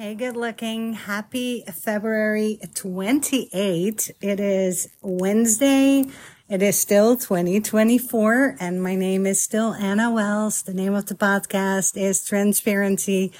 Hey, 0.00 0.14
good 0.14 0.34
looking. 0.34 0.94
Happy 0.94 1.62
February 1.70 2.58
28. 2.74 4.10
It 4.22 4.40
is 4.40 4.88
Wednesday. 5.02 6.06
It 6.48 6.62
is 6.62 6.78
still 6.78 7.18
2024 7.18 8.56
and 8.58 8.82
my 8.82 8.94
name 8.94 9.26
is 9.26 9.42
still 9.42 9.74
Anna 9.74 10.10
Wells. 10.10 10.62
The 10.62 10.72
name 10.72 10.94
of 10.94 11.04
the 11.04 11.14
podcast 11.14 11.98
is 11.98 12.24
Transparency. 12.24 13.30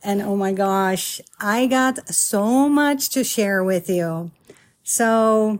And 0.00 0.22
oh 0.22 0.36
my 0.36 0.52
gosh, 0.52 1.20
I 1.40 1.66
got 1.66 2.06
so 2.06 2.68
much 2.68 3.08
to 3.08 3.24
share 3.24 3.64
with 3.64 3.90
you. 3.90 4.30
So 4.84 5.58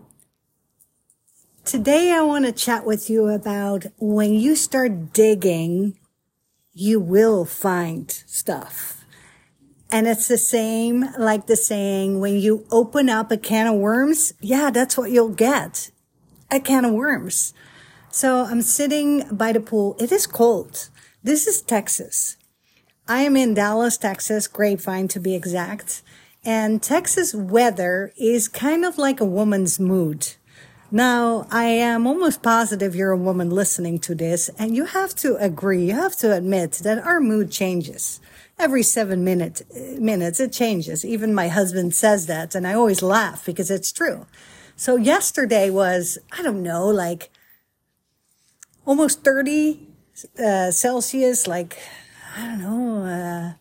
today 1.65 2.13
I 2.13 2.21
want 2.21 2.45
to 2.45 2.53
chat 2.53 2.87
with 2.87 3.11
you 3.11 3.27
about 3.27 3.87
when 3.99 4.35
you 4.35 4.55
start 4.55 5.13
digging, 5.13 5.99
you 6.73 7.01
will 7.01 7.45
find 7.45 8.09
stuff 8.09 8.98
and 9.91 10.07
it's 10.07 10.29
the 10.29 10.39
same 10.39 11.07
like 11.19 11.47
the 11.47 11.57
saying, 11.57 12.21
when 12.21 12.37
you 12.37 12.67
open 12.71 13.09
up 13.09 13.31
a 13.31 13.37
can 13.37 13.67
of 13.67 13.77
worms, 13.77 14.35
yeah, 14.41 14.71
that's 14.71 14.99
what 14.99 15.11
you'll 15.11 15.31
get. 15.31 15.91
A 16.51 16.61
can 16.61 16.85
of 16.85 16.93
worms. 16.93 17.55
So 18.11 18.45
I'm 18.45 18.63
sitting 18.63 19.25
by 19.31 19.53
the 19.53 19.61
pool. 19.61 19.97
It 19.99 20.13
is 20.13 20.27
cold. 20.27 20.89
This 21.23 21.47
is 21.47 21.63
Texas. 21.63 22.37
I 23.07 23.23
am 23.23 23.37
in 23.37 23.55
Dallas, 23.55 23.97
Texas, 23.97 24.47
Grapevine 24.47 25.09
to 25.09 25.21
be 25.21 25.35
exact. 25.35 26.03
And 26.45 26.83
Texas 26.83 27.35
weather 27.35 28.13
is 28.19 28.49
kind 28.49 28.85
of 28.85 28.99
like 28.99 29.21
a 29.21 29.25
woman's 29.25 29.81
mood. 29.81 30.35
Now, 30.91 31.47
I 31.51 31.65
am 31.65 32.07
almost 32.07 32.43
positive 32.43 32.95
you're 32.95 33.11
a 33.11 33.17
woman 33.17 33.51
listening 33.51 33.99
to 34.01 34.15
this 34.15 34.49
and 34.59 34.75
you 34.75 34.87
have 34.87 35.15
to 35.17 35.37
agree, 35.37 35.85
you 35.85 35.93
have 35.93 36.17
to 36.17 36.35
admit 36.35 36.73
that 36.83 37.05
our 37.05 37.21
mood 37.21 37.51
changes 37.51 38.21
every 38.59 38.83
seven 38.83 39.23
minutes, 39.23 39.63
minutes 39.99 40.41
it 40.41 40.51
changes. 40.51 41.05
Even 41.05 41.35
my 41.35 41.49
husband 41.49 41.95
says 41.95 42.27
that 42.27 42.55
and 42.55 42.67
I 42.67 42.73
always 42.73 43.03
laugh 43.03 43.45
because 43.45 43.71
it's 43.71 43.93
true. 43.93 44.27
So 44.77 44.97
yesterday 44.97 45.69
was, 45.69 46.17
I 46.33 46.43
don't 46.43 46.63
know, 46.63 46.87
like 46.87 47.31
almost 48.87 49.23
30 49.23 49.87
uh, 50.43 50.71
Celsius, 50.71 51.47
like, 51.47 51.79
I 52.35 52.47
don't 52.47 52.61
know, 52.61 53.05
uh, 53.05 53.53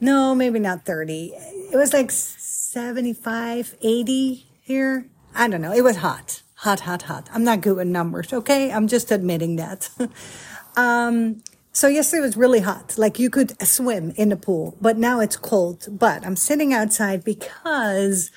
no, 0.00 0.34
maybe 0.34 0.58
not 0.58 0.84
30. 0.84 1.34
It 1.72 1.76
was 1.76 1.92
like 1.92 2.10
75, 2.10 3.76
80 3.80 4.46
here. 4.60 5.06
I 5.34 5.48
don't 5.48 5.60
know. 5.60 5.72
It 5.72 5.82
was 5.82 5.96
hot, 5.98 6.42
hot, 6.56 6.80
hot, 6.80 7.02
hot. 7.02 7.28
I'm 7.32 7.44
not 7.44 7.60
good 7.60 7.76
with 7.76 7.86
numbers. 7.86 8.32
Okay. 8.32 8.70
I'm 8.70 8.88
just 8.88 9.10
admitting 9.10 9.56
that. 9.56 9.90
um, 10.76 11.42
so 11.72 11.88
yesterday 11.88 12.20
was 12.20 12.36
really 12.36 12.60
hot. 12.60 12.98
Like 12.98 13.18
you 13.18 13.30
could 13.30 13.60
swim 13.66 14.12
in 14.16 14.28
the 14.28 14.36
pool, 14.36 14.76
but 14.80 14.98
now 14.98 15.20
it's 15.20 15.36
cold. 15.36 15.86
But 15.90 16.24
I'm 16.26 16.36
sitting 16.36 16.74
outside 16.74 17.24
because 17.24 18.30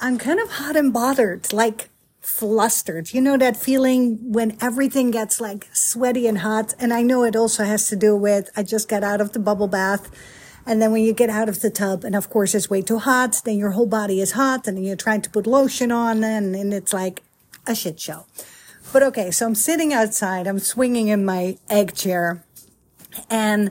I'm 0.00 0.18
kind 0.18 0.38
of 0.38 0.52
hot 0.52 0.76
and 0.76 0.92
bothered, 0.92 1.52
like 1.52 1.90
flustered. 2.20 3.12
You 3.12 3.20
know 3.20 3.36
that 3.38 3.56
feeling 3.56 4.32
when 4.32 4.56
everything 4.60 5.10
gets 5.10 5.40
like 5.40 5.68
sweaty 5.72 6.28
and 6.28 6.38
hot. 6.38 6.74
And 6.78 6.92
I 6.92 7.02
know 7.02 7.24
it 7.24 7.34
also 7.34 7.64
has 7.64 7.86
to 7.88 7.96
do 7.96 8.14
with 8.14 8.50
I 8.56 8.62
just 8.62 8.88
got 8.88 9.02
out 9.02 9.20
of 9.20 9.32
the 9.32 9.40
bubble 9.40 9.68
bath. 9.68 10.10
And 10.66 10.80
then 10.80 10.92
when 10.92 11.02
you 11.02 11.12
get 11.12 11.30
out 11.30 11.48
of 11.48 11.60
the 11.60 11.70
tub, 11.70 12.04
and 12.04 12.14
of 12.14 12.30
course 12.30 12.54
it's 12.54 12.70
way 12.70 12.82
too 12.82 12.98
hot, 12.98 13.40
then 13.44 13.58
your 13.58 13.72
whole 13.72 13.86
body 13.86 14.20
is 14.20 14.32
hot 14.32 14.66
and 14.66 14.84
you're 14.84 14.96
trying 14.96 15.22
to 15.22 15.30
put 15.30 15.46
lotion 15.46 15.90
on 15.90 16.22
and, 16.22 16.54
and 16.54 16.74
it's 16.74 16.92
like 16.92 17.22
a 17.66 17.74
shit 17.74 17.98
show. 17.98 18.26
But 18.92 19.02
okay, 19.04 19.30
so 19.30 19.46
I'm 19.46 19.54
sitting 19.54 19.92
outside. 19.92 20.46
I'm 20.46 20.58
swinging 20.58 21.08
in 21.08 21.24
my 21.24 21.56
egg 21.68 21.94
chair 21.94 22.44
and 23.28 23.70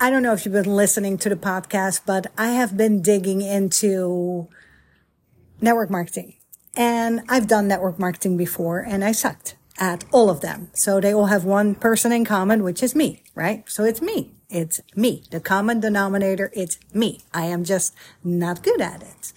I 0.00 0.10
don't 0.10 0.22
know 0.22 0.32
if 0.32 0.44
you've 0.44 0.54
been 0.54 0.76
listening 0.76 1.18
to 1.18 1.28
the 1.28 1.36
podcast, 1.36 2.00
but 2.06 2.26
I 2.36 2.48
have 2.48 2.76
been 2.76 3.02
digging 3.02 3.40
into 3.40 4.48
network 5.60 5.90
marketing. 5.90 6.34
And 6.76 7.22
I've 7.28 7.46
done 7.46 7.68
network 7.68 7.98
marketing 7.98 8.36
before 8.36 8.80
and 8.80 9.04
I 9.04 9.12
sucked 9.12 9.56
at 9.78 10.04
all 10.12 10.30
of 10.30 10.40
them. 10.40 10.70
So 10.74 11.00
they 11.00 11.12
all 11.14 11.26
have 11.26 11.44
one 11.44 11.74
person 11.74 12.12
in 12.12 12.24
common, 12.24 12.62
which 12.62 12.82
is 12.82 12.94
me, 12.94 13.22
right? 13.34 13.64
So 13.68 13.84
it's 13.84 14.02
me. 14.02 14.33
It's 14.54 14.80
me. 14.94 15.24
The 15.32 15.40
common 15.40 15.80
denominator, 15.80 16.48
it's 16.54 16.78
me. 16.94 17.22
I 17.34 17.46
am 17.46 17.64
just 17.64 17.92
not 18.22 18.62
good 18.62 18.80
at 18.80 19.02
it. 19.02 19.32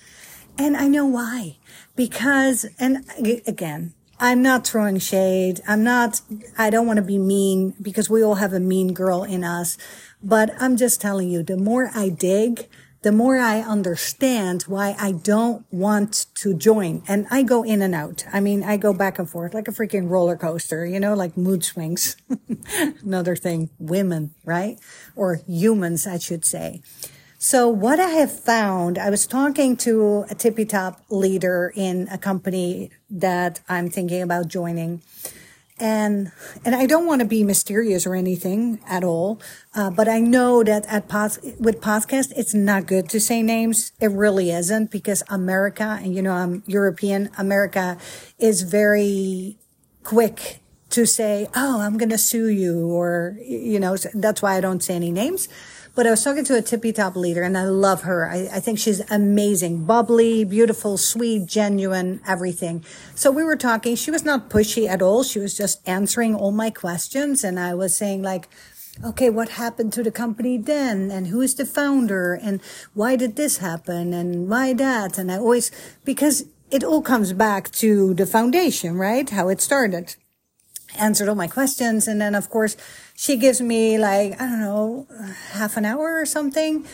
And 0.59 0.77
I 0.77 0.87
know 0.87 1.07
why. 1.07 1.57
Because, 1.95 2.67
and 2.77 3.03
again, 3.47 3.95
I'm 4.19 4.43
not 4.43 4.67
throwing 4.67 4.99
shade. 4.99 5.59
I'm 5.67 5.83
not, 5.83 6.21
I 6.55 6.69
don't 6.69 6.85
want 6.85 6.97
to 6.97 7.03
be 7.03 7.17
mean 7.17 7.73
because 7.81 8.11
we 8.11 8.23
all 8.23 8.35
have 8.35 8.53
a 8.53 8.59
mean 8.59 8.93
girl 8.93 9.23
in 9.23 9.43
us. 9.43 9.75
But 10.21 10.51
I'm 10.59 10.77
just 10.77 11.01
telling 11.01 11.31
you, 11.31 11.41
the 11.41 11.57
more 11.57 11.89
I 11.95 12.09
dig, 12.09 12.67
the 13.07 13.13
more 13.13 13.37
I 13.37 13.61
understand 13.61 14.63
why 14.63 14.93
I 14.99 15.13
don't 15.13 15.65
want 15.71 16.25
to 16.41 16.53
join. 16.53 17.03
And 17.07 17.25
I 17.31 17.41
go 17.41 17.63
in 17.63 17.81
and 17.81 17.95
out. 17.95 18.25
I 18.33 18.41
mean, 18.41 18.65
I 18.65 18.75
go 18.75 18.91
back 18.91 19.17
and 19.17 19.29
forth 19.29 19.53
like 19.53 19.69
a 19.69 19.71
freaking 19.71 20.09
roller 20.09 20.35
coaster, 20.35 20.85
you 20.85 20.99
know, 20.99 21.13
like 21.13 21.37
mood 21.37 21.63
swings. 21.63 22.17
Another 23.01 23.37
thing, 23.37 23.69
women, 23.79 24.35
right? 24.43 24.77
Or 25.15 25.39
humans, 25.47 26.05
I 26.05 26.17
should 26.17 26.43
say. 26.43 26.81
So 27.37 27.69
what 27.69 27.97
I 27.97 28.09
have 28.09 28.37
found, 28.37 28.97
I 28.97 29.09
was 29.09 29.25
talking 29.25 29.77
to 29.77 30.25
a 30.29 30.35
tippy 30.35 30.65
top 30.65 30.99
leader 31.09 31.71
in 31.77 32.09
a 32.11 32.17
company 32.17 32.91
that 33.09 33.61
I'm 33.69 33.89
thinking 33.89 34.21
about 34.21 34.49
joining. 34.49 35.01
And, 35.79 36.31
and 36.65 36.73
I 36.73 36.87
don't 36.87 37.05
want 37.05 37.21
to 37.21 37.27
be 37.27 37.43
mysterious 37.43 38.07
or 38.07 38.15
anything 38.15 38.79
at 38.87 39.03
all. 39.03 39.39
Uh, 39.75 39.91
but 39.91 40.07
I 40.07 40.19
know 40.19 40.63
that 40.63 40.85
at 40.87 41.07
pos- 41.07 41.39
with 41.59 41.81
podcast, 41.81 42.33
it's 42.35 42.53
not 42.53 42.87
good 42.87 43.09
to 43.09 43.19
say 43.19 43.43
names. 43.43 43.91
It 43.99 44.11
really 44.11 44.49
isn't 44.49 44.89
because 44.89 45.21
America 45.29 45.99
and, 46.01 46.15
you 46.15 46.21
know, 46.23 46.31
I'm 46.31 46.63
European. 46.65 47.29
America 47.37 47.97
is 48.39 48.63
very 48.63 49.59
quick 50.03 50.61
to 50.89 51.05
say, 51.05 51.47
Oh, 51.55 51.81
I'm 51.81 51.97
going 51.97 52.09
to 52.09 52.17
sue 52.17 52.47
you 52.47 52.87
or, 52.87 53.37
you 53.41 53.79
know, 53.79 53.97
that's 54.15 54.41
why 54.41 54.55
I 54.55 54.61
don't 54.61 54.81
say 54.81 54.95
any 54.95 55.11
names. 55.11 55.47
But 55.97 56.05
I 56.05 56.11
was 56.11 56.23
talking 56.23 56.45
to 56.45 56.55
a 56.55 56.61
tippy 56.61 56.93
top 56.93 57.15
leader 57.15 57.41
and 57.41 57.57
I 57.57 57.63
love 57.63 58.03
her. 58.03 58.29
I, 58.29 58.47
I, 58.53 58.59
think 58.59 58.77
she's 58.77 58.99
amazing, 59.09 59.85
bubbly, 59.85 60.43
beautiful, 60.43 60.95
sweet, 60.95 61.47
genuine, 61.47 62.21
everything. 62.27 62.85
So 63.15 63.31
we 63.31 63.43
were 63.43 63.55
talking. 63.55 63.95
She 63.95 64.11
was 64.11 64.23
not 64.23 64.47
pushy 64.47 64.87
at 64.87 65.01
all. 65.01 65.23
She 65.23 65.39
was 65.39 65.57
just 65.57 65.81
answering 65.89 66.35
all 66.35 66.51
my 66.51 66.69
questions. 66.69 67.43
And 67.43 67.59
I 67.59 67.73
was 67.73 67.97
saying 67.97 68.21
like, 68.21 68.47
okay, 69.03 69.31
what 69.31 69.49
happened 69.49 69.91
to 69.93 70.03
the 70.03 70.11
company 70.11 70.59
then? 70.59 71.09
And 71.09 71.29
who 71.29 71.41
is 71.41 71.55
the 71.55 71.65
founder? 71.65 72.35
And 72.35 72.61
why 72.93 73.15
did 73.15 73.35
this 73.35 73.57
happen? 73.57 74.13
And 74.13 74.47
why 74.47 74.73
that? 74.73 75.17
And 75.17 75.31
I 75.31 75.37
always, 75.37 75.71
because 76.05 76.45
it 76.69 76.83
all 76.83 77.01
comes 77.01 77.33
back 77.33 77.71
to 77.71 78.13
the 78.13 78.27
foundation, 78.27 78.97
right? 78.99 79.27
How 79.27 79.49
it 79.49 79.61
started 79.61 80.15
answered 80.97 81.29
all 81.29 81.35
my 81.35 81.47
questions. 81.47 82.07
And 82.07 82.19
then, 82.19 82.35
of 82.35 82.49
course, 82.49 82.77
she 83.15 83.37
gives 83.37 83.61
me 83.61 83.97
like, 83.97 84.33
I 84.41 84.45
don't 84.45 84.59
know, 84.59 85.07
half 85.51 85.77
an 85.77 85.85
hour 85.85 86.19
or 86.19 86.25
something. 86.25 86.85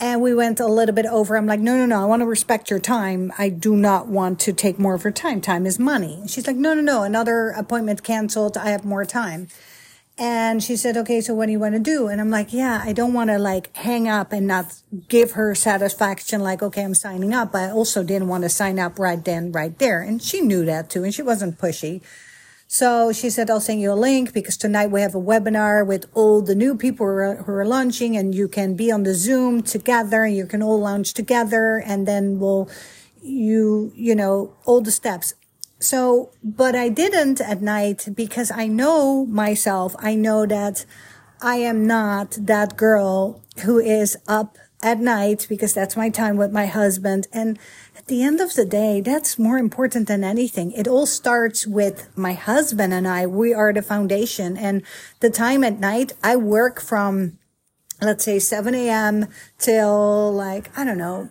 And 0.00 0.20
we 0.20 0.34
went 0.34 0.58
a 0.58 0.66
little 0.66 0.94
bit 0.94 1.06
over. 1.06 1.36
I'm 1.36 1.46
like, 1.46 1.60
no, 1.60 1.76
no, 1.76 1.86
no. 1.86 2.02
I 2.02 2.06
want 2.06 2.22
to 2.22 2.26
respect 2.26 2.70
your 2.70 2.80
time. 2.80 3.32
I 3.38 3.48
do 3.48 3.76
not 3.76 4.08
want 4.08 4.40
to 4.40 4.52
take 4.52 4.78
more 4.78 4.94
of 4.94 5.04
your 5.04 5.12
time. 5.12 5.40
Time 5.40 5.64
is 5.64 5.78
money. 5.78 6.22
She's 6.26 6.46
like, 6.46 6.56
no, 6.56 6.74
no, 6.74 6.80
no. 6.80 7.02
Another 7.04 7.50
appointment 7.50 8.02
canceled. 8.02 8.56
I 8.56 8.70
have 8.70 8.84
more 8.84 9.04
time. 9.04 9.46
And 10.18 10.62
she 10.62 10.76
said, 10.76 10.96
okay, 10.98 11.20
so 11.20 11.34
what 11.34 11.46
do 11.46 11.52
you 11.52 11.58
want 11.58 11.74
to 11.74 11.80
do? 11.80 12.08
And 12.08 12.20
I'm 12.20 12.30
like, 12.30 12.52
yeah, 12.52 12.82
I 12.84 12.92
don't 12.92 13.14
want 13.14 13.30
to 13.30 13.38
like 13.38 13.74
hang 13.76 14.08
up 14.08 14.32
and 14.32 14.46
not 14.46 14.74
give 15.08 15.32
her 15.32 15.54
satisfaction. 15.54 16.42
Like, 16.42 16.62
okay, 16.62 16.82
I'm 16.82 16.94
signing 16.94 17.32
up. 17.32 17.52
But 17.52 17.62
I 17.62 17.70
also 17.70 18.02
didn't 18.02 18.28
want 18.28 18.42
to 18.42 18.48
sign 18.48 18.78
up 18.78 18.98
right 18.98 19.24
then, 19.24 19.52
right 19.52 19.78
there. 19.78 20.00
And 20.00 20.22
she 20.22 20.40
knew 20.40 20.64
that 20.66 20.90
too. 20.90 21.04
And 21.04 21.14
she 21.14 21.22
wasn't 21.22 21.58
pushy. 21.58 22.02
So 22.72 23.12
she 23.12 23.28
said, 23.28 23.50
I'll 23.50 23.60
send 23.60 23.82
you 23.82 23.92
a 23.92 24.02
link 24.08 24.32
because 24.32 24.56
tonight 24.56 24.86
we 24.86 25.02
have 25.02 25.14
a 25.14 25.20
webinar 25.20 25.86
with 25.86 26.06
all 26.14 26.40
the 26.40 26.54
new 26.54 26.74
people 26.74 27.04
who 27.04 27.12
are, 27.12 27.36
who 27.36 27.52
are 27.52 27.66
launching 27.66 28.16
and 28.16 28.34
you 28.34 28.48
can 28.48 28.76
be 28.76 28.90
on 28.90 29.02
the 29.02 29.12
Zoom 29.12 29.62
together 29.62 30.24
and 30.24 30.34
you 30.34 30.46
can 30.46 30.62
all 30.62 30.80
launch 30.80 31.12
together 31.12 31.82
and 31.84 32.08
then 32.08 32.38
we'll, 32.38 32.70
you, 33.20 33.92
you 33.94 34.14
know, 34.14 34.56
all 34.64 34.80
the 34.80 34.90
steps. 34.90 35.34
So, 35.80 36.30
but 36.42 36.74
I 36.74 36.88
didn't 36.88 37.42
at 37.42 37.60
night 37.60 38.08
because 38.14 38.50
I 38.50 38.68
know 38.68 39.26
myself. 39.26 39.94
I 39.98 40.14
know 40.14 40.46
that 40.46 40.86
I 41.42 41.56
am 41.56 41.86
not 41.86 42.38
that 42.40 42.78
girl 42.78 43.42
who 43.64 43.80
is 43.80 44.16
up 44.26 44.56
at 44.82 44.98
night 44.98 45.46
because 45.46 45.74
that's 45.74 45.94
my 45.94 46.08
time 46.08 46.38
with 46.38 46.52
my 46.52 46.64
husband. 46.64 47.28
And 47.34 47.58
the 48.12 48.22
end 48.22 48.42
of 48.42 48.52
the 48.52 48.66
day, 48.66 49.00
that's 49.00 49.38
more 49.38 49.56
important 49.56 50.06
than 50.06 50.22
anything. 50.22 50.70
It 50.72 50.86
all 50.86 51.06
starts 51.06 51.66
with 51.66 52.10
my 52.14 52.34
husband 52.34 52.92
and 52.92 53.08
I. 53.08 53.26
We 53.26 53.54
are 53.54 53.72
the 53.72 53.80
foundation 53.80 54.58
and 54.58 54.82
the 55.20 55.30
time 55.30 55.64
at 55.64 55.80
night, 55.80 56.12
I 56.22 56.36
work 56.36 56.82
from, 56.82 57.38
let's 58.02 58.22
say 58.22 58.38
7 58.38 58.74
a.m. 58.74 59.28
till 59.56 60.30
like, 60.30 60.68
I 60.76 60.84
don't 60.84 60.98
know, 60.98 61.30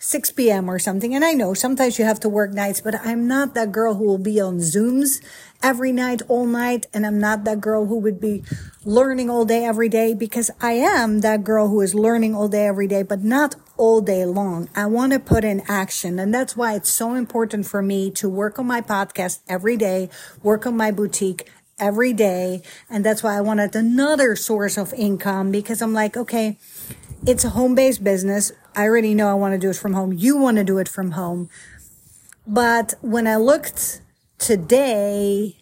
6 0.00 0.32
p.m. 0.32 0.68
or 0.68 0.80
something. 0.80 1.14
And 1.14 1.24
I 1.24 1.32
know 1.32 1.54
sometimes 1.54 1.96
you 1.96 2.04
have 2.04 2.18
to 2.20 2.28
work 2.28 2.52
nights, 2.52 2.80
but 2.80 2.96
I'm 3.06 3.28
not 3.28 3.54
that 3.54 3.70
girl 3.70 3.94
who 3.94 4.06
will 4.06 4.18
be 4.18 4.40
on 4.40 4.58
Zooms 4.58 5.24
every 5.62 5.92
night, 5.92 6.22
all 6.26 6.44
night. 6.44 6.86
And 6.92 7.06
I'm 7.06 7.20
not 7.20 7.44
that 7.44 7.60
girl 7.60 7.86
who 7.86 8.00
would 8.00 8.20
be 8.20 8.42
learning 8.84 9.30
all 9.30 9.44
day, 9.44 9.64
every 9.64 9.88
day, 9.88 10.12
because 10.12 10.50
I 10.60 10.72
am 10.72 11.20
that 11.20 11.44
girl 11.44 11.68
who 11.68 11.80
is 11.82 11.94
learning 11.94 12.34
all 12.34 12.48
day, 12.48 12.66
every 12.66 12.88
day, 12.88 13.04
but 13.04 13.22
not 13.22 13.54
all 13.76 14.00
day 14.00 14.24
long. 14.24 14.68
I 14.74 14.86
want 14.86 15.12
to 15.12 15.18
put 15.18 15.44
in 15.44 15.62
action. 15.68 16.18
And 16.18 16.32
that's 16.32 16.56
why 16.56 16.74
it's 16.74 16.90
so 16.90 17.14
important 17.14 17.66
for 17.66 17.82
me 17.82 18.10
to 18.12 18.28
work 18.28 18.58
on 18.58 18.66
my 18.66 18.80
podcast 18.80 19.40
every 19.48 19.76
day, 19.76 20.08
work 20.42 20.66
on 20.66 20.76
my 20.76 20.90
boutique 20.90 21.50
every 21.78 22.12
day. 22.12 22.62
And 22.88 23.04
that's 23.04 23.22
why 23.22 23.36
I 23.36 23.40
wanted 23.40 23.74
another 23.76 24.36
source 24.36 24.76
of 24.76 24.92
income 24.94 25.50
because 25.50 25.82
I'm 25.82 25.92
like, 25.92 26.16
okay, 26.16 26.58
it's 27.26 27.44
a 27.44 27.50
home 27.50 27.74
based 27.74 28.02
business. 28.02 28.52
I 28.74 28.84
already 28.84 29.14
know 29.14 29.28
I 29.28 29.34
want 29.34 29.52
to 29.52 29.58
do 29.58 29.70
it 29.70 29.76
from 29.76 29.94
home. 29.94 30.12
You 30.12 30.36
want 30.36 30.56
to 30.58 30.64
do 30.64 30.78
it 30.78 30.88
from 30.88 31.12
home. 31.12 31.48
But 32.46 32.94
when 33.00 33.26
I 33.26 33.36
looked 33.36 34.00
today 34.38 35.56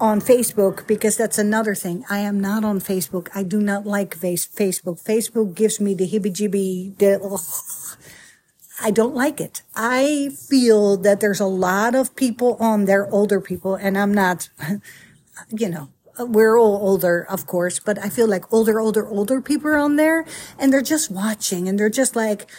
on 0.00 0.20
Facebook, 0.20 0.86
because 0.86 1.16
that's 1.16 1.38
another 1.38 1.74
thing, 1.74 2.04
I 2.10 2.18
am 2.18 2.40
not 2.40 2.64
on 2.64 2.80
Facebook. 2.80 3.28
I 3.34 3.42
do 3.42 3.60
not 3.60 3.86
like 3.86 4.14
face- 4.16 4.46
Facebook. 4.46 5.02
Facebook 5.02 5.54
gives 5.54 5.80
me 5.80 5.94
the 5.94 6.08
heebie 6.08 6.34
jeebie, 6.34 7.96
I 8.82 8.90
don't 8.90 9.14
like 9.14 9.40
it. 9.40 9.62
I 9.76 10.30
feel 10.48 10.96
that 10.98 11.20
there's 11.20 11.40
a 11.40 11.46
lot 11.46 11.94
of 11.94 12.16
people 12.16 12.56
on 12.58 12.86
there, 12.86 13.08
older 13.12 13.40
people, 13.40 13.76
and 13.76 13.96
I'm 13.96 14.12
not, 14.12 14.48
you 15.50 15.68
know, 15.68 15.90
we're 16.18 16.58
all 16.58 16.76
older, 16.76 17.26
of 17.28 17.46
course, 17.46 17.78
but 17.78 17.98
I 17.98 18.08
feel 18.08 18.28
like 18.28 18.52
older, 18.52 18.80
older, 18.80 19.06
older 19.06 19.40
people 19.40 19.70
are 19.70 19.78
on 19.78 19.96
there 19.96 20.24
and 20.58 20.72
they're 20.72 20.82
just 20.82 21.10
watching 21.10 21.68
and 21.68 21.78
they're 21.78 21.90
just 21.90 22.14
like 22.14 22.50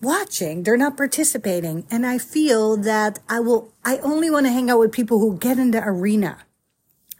watching. 0.00 0.62
They're 0.62 0.76
not 0.76 0.96
participating. 0.96 1.86
And 1.90 2.06
I 2.06 2.18
feel 2.18 2.76
that 2.76 3.18
I 3.28 3.40
will, 3.40 3.72
I 3.84 3.98
only 3.98 4.30
want 4.30 4.46
to 4.46 4.52
hang 4.52 4.70
out 4.70 4.78
with 4.78 4.92
people 4.92 5.18
who 5.18 5.36
get 5.38 5.58
in 5.58 5.72
the 5.72 5.82
arena. 5.82 6.38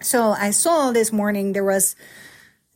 So 0.00 0.30
I 0.32 0.50
saw 0.50 0.92
this 0.92 1.12
morning 1.12 1.52
there 1.52 1.64
was 1.64 1.96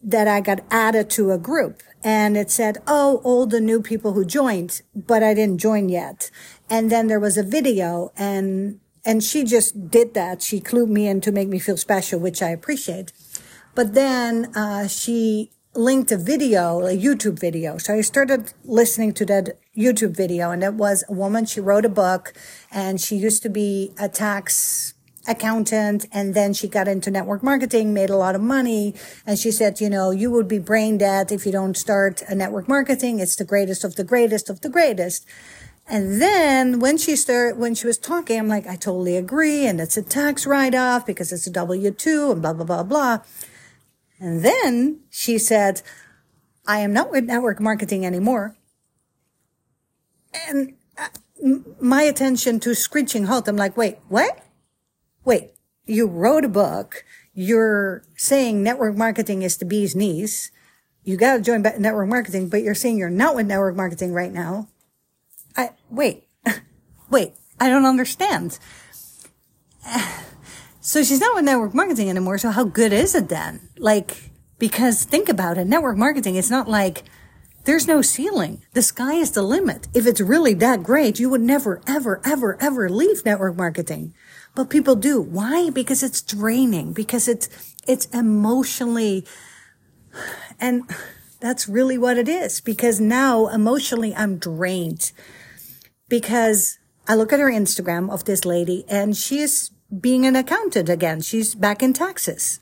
that 0.02 0.26
I 0.26 0.40
got 0.40 0.60
added 0.70 1.10
to 1.10 1.30
a 1.30 1.38
group 1.38 1.82
and 2.02 2.36
it 2.36 2.50
said, 2.50 2.78
Oh, 2.86 3.20
all 3.22 3.46
the 3.46 3.60
new 3.60 3.82
people 3.82 4.14
who 4.14 4.24
joined, 4.24 4.80
but 4.94 5.22
I 5.22 5.34
didn't 5.34 5.58
join 5.58 5.88
yet. 5.88 6.30
And 6.70 6.90
then 6.90 7.08
there 7.08 7.20
was 7.20 7.36
a 7.36 7.42
video 7.42 8.12
and 8.16 8.80
and 9.04 9.24
she 9.24 9.44
just 9.44 9.90
did 9.90 10.14
that. 10.14 10.42
She 10.42 10.60
clued 10.60 10.88
me 10.88 11.06
in 11.06 11.20
to 11.22 11.32
make 11.32 11.48
me 11.48 11.58
feel 11.58 11.76
special, 11.76 12.20
which 12.20 12.42
I 12.42 12.50
appreciate. 12.50 13.12
But 13.74 13.94
then 13.94 14.52
uh, 14.54 14.88
she 14.88 15.52
linked 15.74 16.12
a 16.12 16.18
video, 16.18 16.80
a 16.80 16.96
YouTube 16.96 17.38
video. 17.38 17.78
So 17.78 17.94
I 17.94 18.00
started 18.02 18.52
listening 18.64 19.14
to 19.14 19.24
that 19.26 19.58
YouTube 19.76 20.16
video, 20.16 20.50
and 20.50 20.62
it 20.62 20.74
was 20.74 21.04
a 21.08 21.14
woman. 21.14 21.46
She 21.46 21.60
wrote 21.60 21.86
a 21.86 21.88
book, 21.88 22.34
and 22.70 23.00
she 23.00 23.16
used 23.16 23.42
to 23.44 23.48
be 23.48 23.92
a 23.98 24.08
tax 24.08 24.94
accountant 25.28 26.06
and 26.12 26.34
then 26.34 26.52
she 26.52 26.68
got 26.68 26.88
into 26.88 27.10
network 27.10 27.42
marketing, 27.42 27.92
made 27.92 28.10
a 28.10 28.16
lot 28.16 28.34
of 28.34 28.40
money. 28.40 28.94
And 29.26 29.38
she 29.38 29.50
said, 29.50 29.80
you 29.80 29.90
know, 29.90 30.10
you 30.10 30.30
would 30.30 30.48
be 30.48 30.58
brain 30.58 30.98
dead 30.98 31.30
if 31.30 31.44
you 31.44 31.52
don't 31.52 31.76
start 31.76 32.22
a 32.28 32.34
network 32.34 32.68
marketing. 32.68 33.20
It's 33.20 33.36
the 33.36 33.44
greatest 33.44 33.84
of 33.84 33.96
the 33.96 34.04
greatest 34.04 34.48
of 34.48 34.60
the 34.62 34.68
greatest. 34.68 35.26
And 35.86 36.22
then 36.22 36.78
when 36.78 36.96
she 36.96 37.16
started, 37.16 37.58
when 37.58 37.74
she 37.74 37.86
was 37.86 37.98
talking, 37.98 38.38
I'm 38.38 38.48
like, 38.48 38.66
I 38.66 38.76
totally 38.76 39.16
agree. 39.16 39.66
And 39.66 39.80
it's 39.80 39.96
a 39.96 40.02
tax 40.02 40.46
write 40.46 40.74
off 40.74 41.04
because 41.04 41.32
it's 41.32 41.46
a 41.46 41.50
W-2 41.50 42.32
and 42.32 42.42
blah, 42.42 42.52
blah, 42.52 42.64
blah, 42.64 42.82
blah. 42.84 43.18
And 44.20 44.44
then 44.44 45.00
she 45.10 45.36
said, 45.36 45.82
I 46.66 46.78
am 46.80 46.92
not 46.92 47.10
with 47.10 47.24
network 47.24 47.58
marketing 47.58 48.06
anymore. 48.06 48.56
And 50.46 50.74
uh, 50.96 51.08
my 51.80 52.02
attention 52.02 52.60
to 52.60 52.74
screeching 52.74 53.24
halt. 53.24 53.48
I'm 53.48 53.56
like, 53.56 53.76
wait, 53.76 53.98
what? 54.08 54.38
Wait, 55.30 55.52
you 55.86 56.08
wrote 56.08 56.44
a 56.44 56.48
book. 56.48 57.04
You're 57.32 58.02
saying 58.16 58.64
network 58.64 58.96
marketing 58.96 59.42
is 59.42 59.56
the 59.56 59.64
bee's 59.64 59.94
knees. 59.94 60.50
You 61.04 61.16
got 61.16 61.36
to 61.36 61.40
join 61.40 61.62
network 61.62 62.08
marketing, 62.08 62.48
but 62.48 62.64
you're 62.64 62.74
saying 62.74 62.98
you're 62.98 63.10
not 63.10 63.36
with 63.36 63.46
network 63.46 63.76
marketing 63.76 64.12
right 64.12 64.32
now. 64.32 64.66
I, 65.56 65.70
wait, 65.88 66.24
wait, 67.10 67.34
I 67.60 67.68
don't 67.68 67.86
understand. 67.86 68.58
So 70.82 71.04
she's 71.04 71.20
not 71.20 71.34
with 71.34 71.44
network 71.44 71.74
marketing 71.74 72.08
anymore. 72.08 72.38
So 72.38 72.50
how 72.50 72.64
good 72.64 72.92
is 72.92 73.14
it 73.14 73.28
then? 73.28 73.68
Like, 73.76 74.30
because 74.58 75.04
think 75.04 75.28
about 75.28 75.58
it. 75.58 75.66
Network 75.66 75.98
marketing, 75.98 76.36
it's 76.36 76.50
not 76.50 76.68
like 76.68 77.04
there's 77.64 77.86
no 77.86 78.00
ceiling. 78.00 78.62
The 78.72 78.80
sky 78.80 79.12
is 79.12 79.32
the 79.32 79.42
limit. 79.42 79.88
If 79.92 80.06
it's 80.06 80.22
really 80.22 80.54
that 80.54 80.82
great, 80.82 81.20
you 81.20 81.28
would 81.28 81.42
never, 81.42 81.82
ever, 81.86 82.22
ever, 82.24 82.56
ever 82.62 82.88
leave 82.88 83.26
network 83.26 83.58
marketing. 83.58 84.14
But 84.54 84.70
people 84.70 84.96
do. 84.96 85.20
Why? 85.20 85.70
Because 85.70 86.02
it's 86.02 86.22
draining, 86.22 86.92
because 86.92 87.28
it's, 87.28 87.48
it's 87.86 88.06
emotionally, 88.06 89.24
and 90.58 90.82
that's 91.40 91.68
really 91.68 91.96
what 91.96 92.18
it 92.18 92.28
is. 92.28 92.60
Because 92.60 93.00
now 93.00 93.48
emotionally 93.48 94.14
I'm 94.14 94.38
drained 94.38 95.12
because 96.08 96.78
I 97.08 97.14
look 97.14 97.32
at 97.32 97.40
her 97.40 97.50
Instagram 97.50 98.10
of 98.10 98.24
this 98.24 98.44
lady 98.44 98.84
and 98.88 99.16
she's 99.16 99.70
being 99.98 100.26
an 100.26 100.36
accountant 100.36 100.88
again. 100.88 101.22
She's 101.22 101.54
back 101.54 101.82
in 101.82 101.92
Texas. 101.92 102.60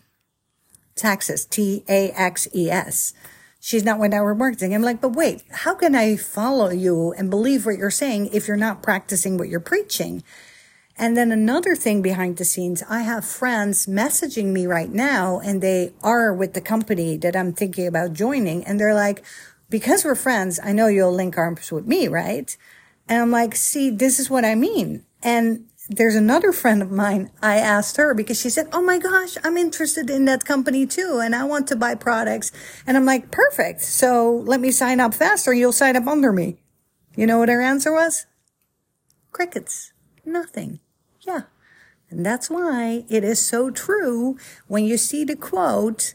Taxes, 0.94 1.44
T-A-X-E-S. 1.44 3.12
She's 3.60 3.84
not 3.84 3.98
with 3.98 4.12
network 4.12 4.38
marketing. 4.38 4.74
I'm 4.74 4.82
like, 4.82 5.00
but 5.00 5.16
wait, 5.16 5.42
how 5.50 5.74
can 5.74 5.94
I 5.94 6.16
follow 6.16 6.70
you 6.70 7.12
and 7.12 7.28
believe 7.28 7.66
what 7.66 7.76
you're 7.76 7.90
saying 7.90 8.30
if 8.32 8.46
you're 8.46 8.56
not 8.56 8.82
practicing 8.82 9.36
what 9.36 9.48
you're 9.48 9.60
preaching? 9.60 10.22
And 10.98 11.16
then 11.16 11.30
another 11.30 11.76
thing 11.76 12.02
behind 12.02 12.36
the 12.36 12.44
scenes, 12.44 12.82
I 12.88 13.02
have 13.02 13.24
friends 13.24 13.86
messaging 13.86 14.46
me 14.46 14.66
right 14.66 14.90
now 14.90 15.38
and 15.38 15.62
they 15.62 15.92
are 16.02 16.34
with 16.34 16.54
the 16.54 16.60
company 16.60 17.16
that 17.18 17.36
I'm 17.36 17.52
thinking 17.52 17.86
about 17.86 18.14
joining. 18.14 18.64
And 18.64 18.80
they're 18.80 18.94
like, 18.94 19.24
because 19.70 20.04
we're 20.04 20.16
friends, 20.16 20.58
I 20.62 20.72
know 20.72 20.88
you'll 20.88 21.12
link 21.12 21.38
arms 21.38 21.70
with 21.70 21.86
me, 21.86 22.08
right? 22.08 22.56
And 23.08 23.22
I'm 23.22 23.30
like, 23.30 23.54
see, 23.54 23.90
this 23.90 24.18
is 24.18 24.28
what 24.28 24.44
I 24.44 24.56
mean. 24.56 25.04
And 25.22 25.66
there's 25.88 26.16
another 26.16 26.52
friend 26.52 26.82
of 26.82 26.90
mine. 26.90 27.30
I 27.40 27.56
asked 27.56 27.96
her 27.96 28.12
because 28.12 28.38
she 28.38 28.50
said, 28.50 28.68
Oh 28.72 28.82
my 28.82 28.98
gosh, 28.98 29.38
I'm 29.42 29.56
interested 29.56 30.10
in 30.10 30.26
that 30.26 30.44
company 30.44 30.86
too. 30.86 31.20
And 31.22 31.34
I 31.34 31.44
want 31.44 31.66
to 31.68 31.76
buy 31.76 31.94
products. 31.94 32.52
And 32.86 32.96
I'm 32.96 33.06
like, 33.06 33.30
perfect. 33.30 33.80
So 33.80 34.42
let 34.44 34.60
me 34.60 34.70
sign 34.70 35.00
up 35.00 35.14
faster. 35.14 35.54
You'll 35.54 35.72
sign 35.72 35.96
up 35.96 36.06
under 36.06 36.30
me. 36.30 36.58
You 37.16 37.26
know 37.26 37.38
what 37.38 37.48
her 37.48 37.62
answer 37.62 37.92
was? 37.92 38.26
Crickets. 39.32 39.92
Nothing. 40.26 40.80
Yeah. 41.28 41.42
And 42.10 42.24
that's 42.24 42.48
why 42.48 43.04
it 43.08 43.22
is 43.22 43.38
so 43.38 43.70
true 43.70 44.38
when 44.66 44.84
you 44.84 44.96
see 44.96 45.24
the 45.24 45.36
quote, 45.36 46.14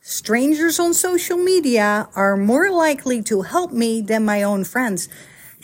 strangers 0.00 0.78
on 0.78 0.94
social 0.94 1.36
media 1.36 2.08
are 2.14 2.36
more 2.36 2.70
likely 2.70 3.20
to 3.24 3.42
help 3.42 3.72
me 3.72 4.00
than 4.00 4.24
my 4.24 4.42
own 4.44 4.62
friends. 4.62 5.08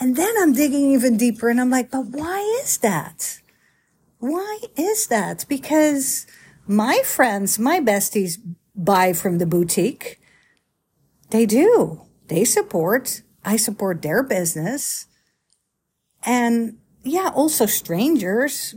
And 0.01 0.17
then 0.17 0.35
I'm 0.41 0.53
digging 0.53 0.91
even 0.91 1.17
deeper 1.17 1.49
and 1.49 1.61
I'm 1.61 1.71
like, 1.71 1.91
but 1.91 2.07
why 2.07 2.41
is 2.63 2.79
that? 2.79 3.41
Why 4.19 4.59
is 4.77 5.07
that? 5.07 5.47
Because 5.49 6.27
my 6.67 7.03
friends, 7.05 7.61
my 7.61 7.79
besties 7.79 8.39
buy 8.75 9.13
from 9.13 9.39
the 9.39 9.47
boutique. 9.47 10.21
They 11.31 11.47
do. 11.47 12.03
They 12.27 12.45
support. 12.45 13.23
I 13.45 13.57
support 13.57 14.03
their 14.03 14.25
business. 14.25 15.07
And 16.25 16.79
yeah, 17.05 17.31
also 17.35 17.67
strangers. 17.67 18.75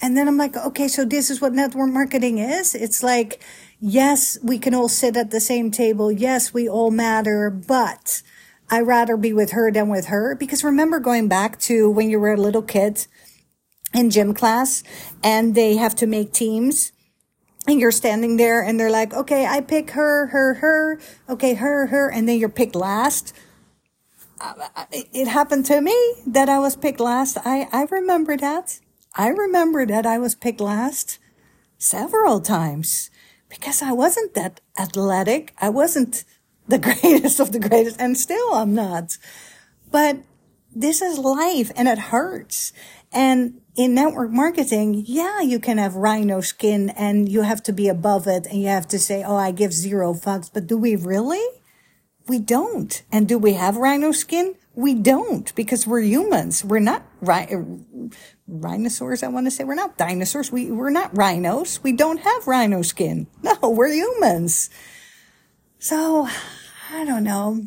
And 0.00 0.16
then 0.16 0.26
I'm 0.26 0.36
like, 0.36 0.56
okay, 0.56 0.88
so 0.88 1.04
this 1.04 1.30
is 1.30 1.40
what 1.40 1.52
network 1.52 1.90
marketing 1.90 2.38
is. 2.38 2.74
It's 2.74 3.02
like, 3.02 3.40
yes, 3.80 4.36
we 4.42 4.58
can 4.58 4.74
all 4.74 4.88
sit 4.88 5.16
at 5.16 5.30
the 5.30 5.40
same 5.40 5.70
table. 5.70 6.10
Yes, 6.10 6.52
we 6.52 6.68
all 6.68 6.90
matter, 6.90 7.50
but 7.50 8.22
I 8.68 8.80
rather 8.80 9.16
be 9.16 9.32
with 9.32 9.52
her 9.52 9.70
than 9.70 9.88
with 9.88 10.06
her. 10.06 10.34
Because 10.34 10.64
remember 10.64 10.98
going 10.98 11.28
back 11.28 11.58
to 11.60 11.88
when 11.88 12.10
you 12.10 12.18
were 12.18 12.32
a 12.32 12.36
little 12.36 12.62
kid 12.62 13.06
in 13.94 14.10
gym 14.10 14.34
class 14.34 14.82
and 15.22 15.54
they 15.54 15.76
have 15.76 15.94
to 15.96 16.06
make 16.06 16.32
teams 16.32 16.92
and 17.68 17.78
you're 17.78 17.92
standing 17.92 18.38
there 18.38 18.60
and 18.60 18.80
they're 18.80 18.90
like, 18.90 19.14
okay, 19.14 19.46
I 19.46 19.60
pick 19.60 19.90
her, 19.90 20.26
her, 20.28 20.54
her. 20.54 20.98
Okay, 21.28 21.54
her, 21.54 21.86
her. 21.86 22.10
And 22.10 22.28
then 22.28 22.38
you're 22.38 22.48
picked 22.48 22.74
last. 22.74 23.32
It 24.92 25.28
happened 25.28 25.66
to 25.66 25.80
me 25.80 25.96
that 26.26 26.48
I 26.48 26.58
was 26.58 26.76
picked 26.76 27.00
last. 27.00 27.38
I, 27.44 27.68
I 27.72 27.86
remember 27.90 28.36
that. 28.36 28.80
I 29.14 29.28
remember 29.28 29.86
that 29.86 30.06
I 30.06 30.18
was 30.18 30.34
picked 30.34 30.60
last 30.60 31.18
several 31.78 32.40
times 32.40 33.10
because 33.48 33.82
I 33.82 33.92
wasn't 33.92 34.34
that 34.34 34.60
athletic. 34.78 35.54
I 35.60 35.68
wasn't 35.68 36.24
the 36.66 36.78
greatest 36.86 37.40
of 37.40 37.52
the 37.52 37.60
greatest, 37.60 38.00
and 38.00 38.16
still 38.16 38.54
I'm 38.54 38.74
not. 38.74 39.18
But 39.90 40.18
this 40.74 41.02
is 41.02 41.18
life 41.18 41.70
and 41.76 41.86
it 41.88 41.98
hurts. 41.98 42.72
And 43.12 43.60
in 43.76 43.94
network 43.94 44.30
marketing, 44.30 45.04
yeah, 45.06 45.40
you 45.40 45.58
can 45.58 45.78
have 45.78 45.96
rhino 45.96 46.40
skin 46.40 46.90
and 46.90 47.28
you 47.28 47.42
have 47.42 47.62
to 47.64 47.72
be 47.72 47.88
above 47.88 48.26
it 48.26 48.46
and 48.46 48.60
you 48.60 48.68
have 48.68 48.88
to 48.88 48.98
say, 48.98 49.22
Oh, 49.22 49.36
I 49.36 49.50
give 49.50 49.72
zero 49.72 50.14
fucks. 50.14 50.50
But 50.52 50.66
do 50.66 50.78
we 50.78 50.96
really? 50.96 51.44
We 52.28 52.38
don't. 52.38 53.02
And 53.10 53.28
do 53.28 53.38
we 53.38 53.54
have 53.54 53.76
rhino 53.76 54.12
skin? 54.12 54.54
We 54.74 54.94
don't 54.94 55.54
because 55.54 55.86
we're 55.86 56.00
humans. 56.00 56.64
We're 56.64 56.78
not 56.78 57.02
rhi- 57.22 57.52
uh, 57.52 58.16
rhinosaurs. 58.48 59.22
I 59.22 59.28
want 59.28 59.46
to 59.46 59.50
say 59.50 59.64
we're 59.64 59.74
not 59.74 59.98
dinosaurs. 59.98 60.50
We, 60.50 60.70
we're 60.70 60.90
not 60.90 61.16
rhinos. 61.16 61.82
We 61.82 61.92
don't 61.92 62.18
have 62.20 62.46
rhino 62.46 62.82
skin. 62.82 63.26
No, 63.42 63.70
we're 63.70 63.92
humans. 63.92 64.70
So 65.78 66.28
I 66.90 67.04
don't 67.04 67.24
know. 67.24 67.66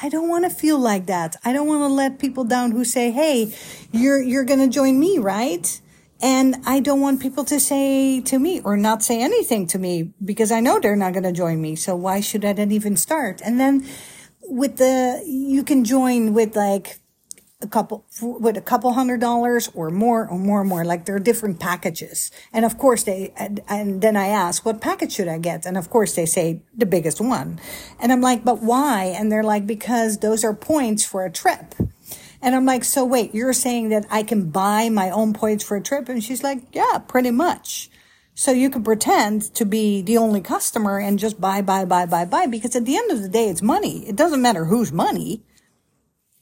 I 0.00 0.08
don't 0.08 0.28
want 0.28 0.44
to 0.44 0.50
feel 0.50 0.78
like 0.78 1.06
that. 1.06 1.36
I 1.44 1.52
don't 1.52 1.68
want 1.68 1.82
to 1.82 1.88
let 1.88 2.18
people 2.18 2.44
down 2.44 2.72
who 2.72 2.84
say, 2.84 3.10
Hey, 3.10 3.54
you're, 3.92 4.22
you're 4.22 4.44
going 4.44 4.60
to 4.60 4.68
join 4.68 4.98
me, 4.98 5.18
right? 5.18 5.80
And 6.20 6.56
I 6.64 6.80
don't 6.80 7.00
want 7.00 7.20
people 7.20 7.44
to 7.44 7.60
say 7.60 8.20
to 8.22 8.38
me 8.38 8.60
or 8.60 8.76
not 8.76 9.02
say 9.02 9.20
anything 9.22 9.66
to 9.68 9.78
me 9.78 10.12
because 10.24 10.50
I 10.50 10.60
know 10.60 10.80
they're 10.80 10.96
not 10.96 11.12
going 11.12 11.24
to 11.24 11.32
join 11.32 11.60
me. 11.60 11.76
So 11.76 11.94
why 11.96 12.20
should 12.20 12.44
I 12.44 12.52
then 12.52 12.72
even 12.72 12.96
start? 12.96 13.40
And 13.44 13.60
then 13.60 13.86
with 14.42 14.76
the, 14.78 15.22
you 15.26 15.62
can 15.64 15.84
join 15.84 16.32
with 16.32 16.56
like 16.56 16.98
a 17.60 17.66
couple, 17.66 18.04
with 18.22 18.56
a 18.56 18.60
couple 18.60 18.92
hundred 18.92 19.20
dollars 19.20 19.70
or 19.74 19.90
more 19.90 20.28
or 20.28 20.38
more 20.38 20.60
and 20.60 20.68
more. 20.68 20.84
Like 20.84 21.04
there 21.04 21.16
are 21.16 21.20
different 21.20 21.60
packages. 21.60 22.30
And 22.52 22.64
of 22.64 22.78
course 22.78 23.02
they, 23.02 23.32
and, 23.36 23.60
and 23.68 24.00
then 24.00 24.16
I 24.16 24.28
ask, 24.28 24.64
what 24.64 24.80
package 24.80 25.12
should 25.12 25.28
I 25.28 25.38
get? 25.38 25.66
And 25.66 25.76
of 25.76 25.90
course 25.90 26.14
they 26.14 26.26
say 26.26 26.62
the 26.76 26.86
biggest 26.86 27.20
one. 27.20 27.58
And 27.98 28.12
I'm 28.12 28.20
like, 28.20 28.44
but 28.44 28.62
why? 28.62 29.14
And 29.16 29.32
they're 29.32 29.42
like, 29.42 29.66
because 29.66 30.18
those 30.18 30.44
are 30.44 30.54
points 30.54 31.04
for 31.04 31.24
a 31.24 31.30
trip. 31.30 31.74
And 32.44 32.54
I'm 32.54 32.66
like, 32.66 32.84
so 32.84 33.06
wait, 33.06 33.34
you're 33.34 33.54
saying 33.54 33.88
that 33.88 34.04
I 34.10 34.22
can 34.22 34.50
buy 34.50 34.90
my 34.90 35.08
own 35.08 35.32
points 35.32 35.64
for 35.64 35.78
a 35.78 35.80
trip? 35.80 36.10
And 36.10 36.22
she's 36.22 36.42
like, 36.42 36.62
yeah, 36.74 36.98
pretty 37.08 37.30
much. 37.30 37.88
So 38.34 38.50
you 38.50 38.68
can 38.68 38.84
pretend 38.84 39.54
to 39.54 39.64
be 39.64 40.02
the 40.02 40.18
only 40.18 40.42
customer 40.42 40.98
and 40.98 41.18
just 41.18 41.40
buy, 41.40 41.62
buy, 41.62 41.86
buy, 41.86 42.04
buy, 42.04 42.26
buy, 42.26 42.46
because 42.46 42.76
at 42.76 42.84
the 42.84 42.98
end 42.98 43.10
of 43.10 43.22
the 43.22 43.30
day, 43.30 43.48
it's 43.48 43.62
money. 43.62 44.06
It 44.06 44.14
doesn't 44.14 44.42
matter 44.42 44.66
whose 44.66 44.92
money. 44.92 45.42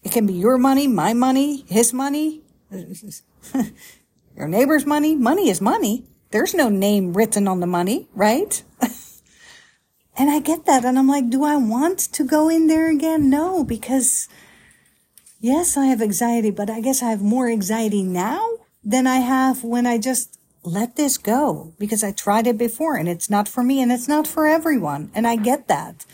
It 0.03 0.11
can 0.11 0.27
be 0.27 0.33
your 0.33 0.59
money, 0.59 0.89
my 0.89 1.13
money, 1.13 1.65
his 1.69 1.93
money, 1.93 2.43
your 4.37 4.49
neighbor's 4.49 4.85
money. 4.85 5.15
Money 5.15 5.51
is 5.51 5.61
money. 5.61 6.05
There's 6.33 6.53
no 6.53 6.69
name 6.69 7.13
written 7.13 7.47
on 7.47 7.61
the 7.61 7.69
money, 7.69 8.09
right? 8.13 8.61
and 10.19 10.31
I 10.31 10.41
get 10.41 10.67
that. 10.67 10.85
And 10.85 10.99
I'm 10.99 11.07
like, 11.07 11.31
do 11.31 11.45
I 11.45 11.55
want 11.55 12.01
to 12.01 12.25
go 12.25 12.49
in 12.49 12.67
there 12.67 12.91
again? 12.91 13.31
No, 13.31 13.63
because 13.63 14.27
yes, 15.43 15.77
I 15.77 15.87
have 15.87 16.01
anxiety, 16.01 16.51
but 16.51 16.71
I 16.71 16.81
guess 16.81 17.03
I 17.03 17.11
have 17.11 17.21
more 17.21 17.49
anxiety 17.49 18.03
now 18.03 18.49
than 18.83 19.07
I 19.07 19.17
have 19.17 19.63
when 19.63 19.87
I 19.87 19.99
just 19.99 20.39
let 20.65 20.97
this 20.97 21.19
go 21.19 21.75
because 21.79 22.03
I 22.05 22.13
tried 22.13 22.47
it 22.47 22.57
before 22.57 22.97
and 22.97 23.09
it's 23.09 23.29
not 23.29 23.49
for 23.49 23.63
me 23.63 23.83
and 23.83 23.93
it's 23.93 24.09
not 24.09 24.27
for 24.27 24.47
everyone. 24.47 25.11
And 25.15 25.27
I 25.27 25.37
get 25.37 25.69
that. 25.69 26.07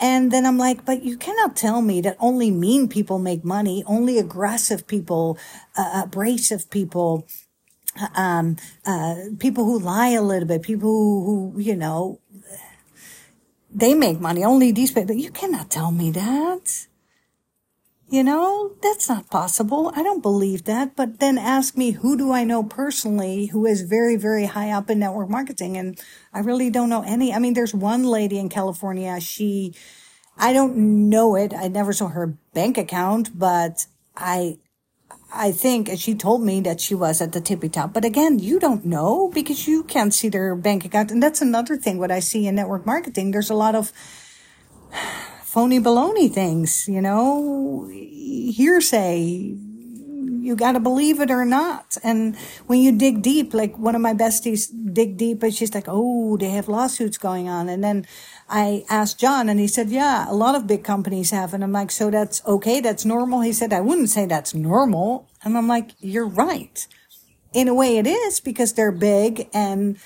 And 0.00 0.30
then 0.30 0.46
I'm 0.46 0.56
like, 0.56 0.84
but 0.84 1.02
you 1.02 1.16
cannot 1.16 1.56
tell 1.56 1.82
me 1.82 2.00
that 2.02 2.16
only 2.20 2.52
mean 2.52 2.88
people 2.88 3.18
make 3.18 3.44
money, 3.44 3.82
only 3.84 4.16
aggressive 4.18 4.86
people, 4.86 5.36
uh, 5.76 6.02
abrasive 6.04 6.70
people, 6.70 7.26
um, 8.14 8.56
uh, 8.86 9.16
people 9.40 9.64
who 9.64 9.80
lie 9.80 10.10
a 10.10 10.22
little 10.22 10.46
bit, 10.46 10.62
people 10.62 10.88
who, 10.88 11.52
who, 11.52 11.60
you 11.60 11.74
know, 11.74 12.20
they 13.70 13.94
make 13.94 14.20
money. 14.20 14.44
Only 14.44 14.70
these 14.70 14.92
people. 14.92 15.16
You 15.16 15.30
cannot 15.30 15.68
tell 15.68 15.90
me 15.90 16.10
that. 16.12 16.86
You 18.10 18.24
know, 18.24 18.72
that's 18.82 19.06
not 19.10 19.28
possible. 19.28 19.92
I 19.94 20.02
don't 20.02 20.22
believe 20.22 20.64
that. 20.64 20.96
But 20.96 21.20
then 21.20 21.36
ask 21.36 21.76
me, 21.76 21.90
who 21.90 22.16
do 22.16 22.32
I 22.32 22.42
know 22.42 22.62
personally 22.62 23.46
who 23.46 23.66
is 23.66 23.82
very, 23.82 24.16
very 24.16 24.46
high 24.46 24.70
up 24.70 24.88
in 24.88 24.98
network 24.98 25.28
marketing? 25.28 25.76
And 25.76 26.00
I 26.32 26.38
really 26.38 26.70
don't 26.70 26.88
know 26.88 27.02
any. 27.02 27.34
I 27.34 27.38
mean, 27.38 27.52
there's 27.52 27.74
one 27.74 28.04
lady 28.04 28.38
in 28.38 28.48
California. 28.48 29.20
She, 29.20 29.74
I 30.38 30.54
don't 30.54 31.10
know 31.10 31.36
it. 31.36 31.52
I 31.52 31.68
never 31.68 31.92
saw 31.92 32.08
her 32.08 32.38
bank 32.54 32.78
account, 32.78 33.38
but 33.38 33.84
I, 34.16 34.56
I 35.30 35.52
think 35.52 35.90
she 35.98 36.14
told 36.14 36.42
me 36.42 36.62
that 36.62 36.80
she 36.80 36.94
was 36.94 37.20
at 37.20 37.32
the 37.32 37.42
tippy 37.42 37.68
top. 37.68 37.92
But 37.92 38.06
again, 38.06 38.38
you 38.38 38.58
don't 38.58 38.86
know 38.86 39.30
because 39.34 39.68
you 39.68 39.82
can't 39.82 40.14
see 40.14 40.30
their 40.30 40.56
bank 40.56 40.86
account. 40.86 41.10
And 41.10 41.22
that's 41.22 41.42
another 41.42 41.76
thing. 41.76 41.98
What 41.98 42.10
I 42.10 42.20
see 42.20 42.46
in 42.46 42.54
network 42.54 42.86
marketing, 42.86 43.32
there's 43.32 43.50
a 43.50 43.54
lot 43.54 43.74
of, 43.74 43.92
phony 45.48 45.80
baloney 45.80 46.30
things, 46.30 46.86
you 46.86 47.00
know, 47.00 47.88
hearsay. 47.90 49.56
You 50.40 50.54
got 50.56 50.72
to 50.72 50.80
believe 50.80 51.20
it 51.20 51.30
or 51.30 51.46
not. 51.46 51.96
And 52.04 52.36
when 52.66 52.80
you 52.80 52.92
dig 52.92 53.22
deep, 53.22 53.54
like 53.54 53.78
one 53.78 53.94
of 53.94 54.02
my 54.02 54.12
besties 54.12 54.68
dig 54.92 55.16
deep 55.16 55.42
and 55.42 55.54
she's 55.54 55.74
like, 55.74 55.86
Oh, 55.88 56.36
they 56.36 56.50
have 56.50 56.68
lawsuits 56.68 57.16
going 57.16 57.48
on. 57.48 57.70
And 57.70 57.82
then 57.82 58.06
I 58.48 58.84
asked 58.90 59.18
John 59.18 59.48
and 59.48 59.58
he 59.58 59.66
said, 59.66 59.88
yeah, 59.88 60.30
a 60.30 60.34
lot 60.34 60.54
of 60.54 60.66
big 60.66 60.84
companies 60.84 61.30
have. 61.30 61.52
And 61.52 61.62
I'm 61.62 61.72
like, 61.72 61.90
so 61.90 62.10
that's 62.10 62.44
okay. 62.46 62.80
That's 62.80 63.04
normal. 63.04 63.40
He 63.40 63.52
said, 63.52 63.72
I 63.72 63.80
wouldn't 63.80 64.10
say 64.10 64.24
that's 64.26 64.54
normal. 64.54 65.28
And 65.42 65.56
I'm 65.56 65.68
like, 65.68 65.90
you're 65.98 66.28
right. 66.28 66.86
In 67.52 67.68
a 67.68 67.74
way 67.74 67.98
it 67.98 68.06
is 68.06 68.40
because 68.40 68.72
they're 68.72 68.92
big 68.92 69.48
and, 69.52 69.98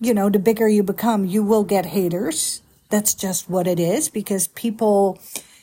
you 0.00 0.14
know, 0.14 0.28
the 0.28 0.38
bigger 0.38 0.68
you 0.68 0.82
become, 0.82 1.24
you 1.24 1.42
will 1.42 1.64
get 1.64 1.86
haters 1.86 2.62
that's 2.90 3.14
just 3.14 3.48
what 3.48 3.66
it 3.66 3.78
is 3.80 4.08
because 4.08 4.48
people, 4.48 5.20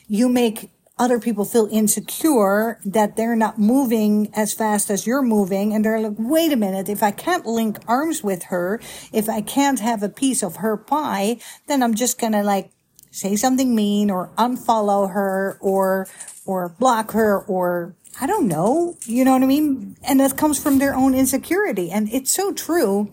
you 0.08 0.28
make 0.28 0.70
other 0.98 1.20
people 1.20 1.44
feel 1.44 1.68
insecure 1.70 2.78
that 2.84 3.16
they're 3.16 3.36
not 3.36 3.58
moving 3.58 4.30
as 4.34 4.54
fast 4.54 4.90
as 4.90 5.06
you're 5.06 5.22
moving. 5.22 5.74
And 5.74 5.84
they're 5.84 6.00
like, 6.00 6.16
wait 6.18 6.52
a 6.52 6.56
minute. 6.56 6.88
If 6.88 7.02
I 7.02 7.10
can't 7.10 7.44
link 7.44 7.78
arms 7.86 8.22
with 8.22 8.44
her, 8.44 8.80
if 9.12 9.28
I 9.28 9.42
can't 9.42 9.80
have 9.80 10.02
a 10.02 10.08
piece 10.08 10.42
of 10.42 10.56
her 10.56 10.76
pie, 10.76 11.38
then 11.66 11.82
I'm 11.82 11.94
just 11.94 12.18
going 12.18 12.32
to 12.32 12.42
like 12.42 12.70
say 13.10 13.36
something 13.36 13.74
mean 13.74 14.10
or 14.10 14.30
unfollow 14.38 15.12
her 15.12 15.58
or, 15.60 16.08
or 16.46 16.70
block 16.70 17.12
her 17.12 17.40
or 17.40 17.94
I 18.18 18.26
don't 18.26 18.48
know. 18.48 18.96
You 19.04 19.26
know 19.26 19.32
what 19.32 19.42
I 19.42 19.46
mean? 19.46 19.96
And 20.02 20.20
that 20.20 20.38
comes 20.38 20.62
from 20.62 20.78
their 20.78 20.94
own 20.94 21.14
insecurity. 21.14 21.90
And 21.90 22.08
it's 22.10 22.32
so 22.32 22.54
true 22.54 23.12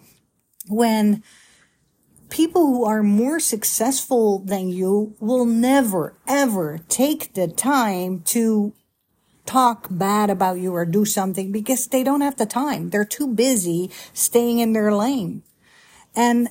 when 0.70 1.24
people 2.34 2.66
who 2.66 2.84
are 2.84 3.04
more 3.04 3.40
successful 3.40 4.40
than 4.40 4.68
you 4.68 5.16
will 5.20 5.46
never, 5.46 6.18
ever 6.28 6.80
take 6.90 7.36
the 7.36 7.48
time 7.48 8.22
to 8.22 8.74
talk 9.46 9.88
bad 9.92 10.32
about 10.32 10.58
you 10.58 10.74
or 10.74 10.84
do 10.84 11.06
something 11.06 11.52
because 11.52 11.86
they 11.88 12.04
don't 12.04 12.22
have 12.22 12.38
the 12.38 12.46
time. 12.48 12.90
They're 12.90 13.06
too 13.06 13.28
busy 13.28 13.92
staying 14.14 14.58
in 14.58 14.74
their 14.74 14.92
lane. 14.92 15.44
And 16.16 16.48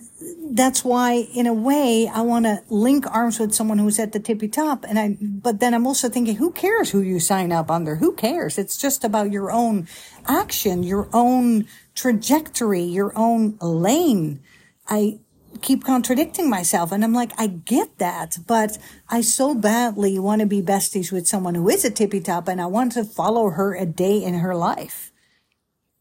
that's 0.50 0.84
why, 0.84 1.26
in 1.34 1.48
a 1.48 1.54
way, 1.54 2.08
I 2.12 2.20
want 2.20 2.44
to 2.44 2.62
link 2.68 3.04
arms 3.12 3.40
with 3.40 3.52
someone 3.52 3.78
who's 3.78 3.98
at 3.98 4.12
the 4.12 4.20
tippy 4.20 4.46
top. 4.46 4.84
And 4.88 4.98
I, 5.00 5.16
but 5.20 5.58
then 5.58 5.74
I'm 5.74 5.86
also 5.86 6.08
thinking, 6.08 6.36
who 6.36 6.52
cares 6.52 6.90
who 6.90 7.00
you 7.00 7.18
sign 7.18 7.50
up 7.50 7.72
under? 7.72 7.96
Who 7.96 8.12
cares? 8.12 8.56
It's 8.56 8.76
just 8.76 9.02
about 9.02 9.32
your 9.32 9.50
own 9.50 9.88
action, 10.26 10.84
your 10.84 11.08
own 11.12 11.66
trajectory, 11.96 12.82
your 12.82 13.12
own 13.16 13.56
lane. 13.60 14.40
I, 14.88 15.18
keep 15.62 15.84
contradicting 15.84 16.50
myself. 16.50 16.92
And 16.92 17.04
I'm 17.04 17.12
like, 17.12 17.32
I 17.38 17.46
get 17.46 17.98
that, 17.98 18.36
but 18.46 18.78
I 19.08 19.20
so 19.20 19.54
badly 19.54 20.18
want 20.18 20.40
to 20.40 20.46
be 20.46 20.60
besties 20.60 21.12
with 21.12 21.26
someone 21.26 21.54
who 21.54 21.68
is 21.68 21.84
a 21.84 21.90
tippy 21.90 22.20
top 22.20 22.48
and 22.48 22.60
I 22.60 22.66
want 22.66 22.92
to 22.92 23.04
follow 23.04 23.50
her 23.50 23.74
a 23.74 23.86
day 23.86 24.22
in 24.22 24.34
her 24.34 24.54
life. 24.54 25.12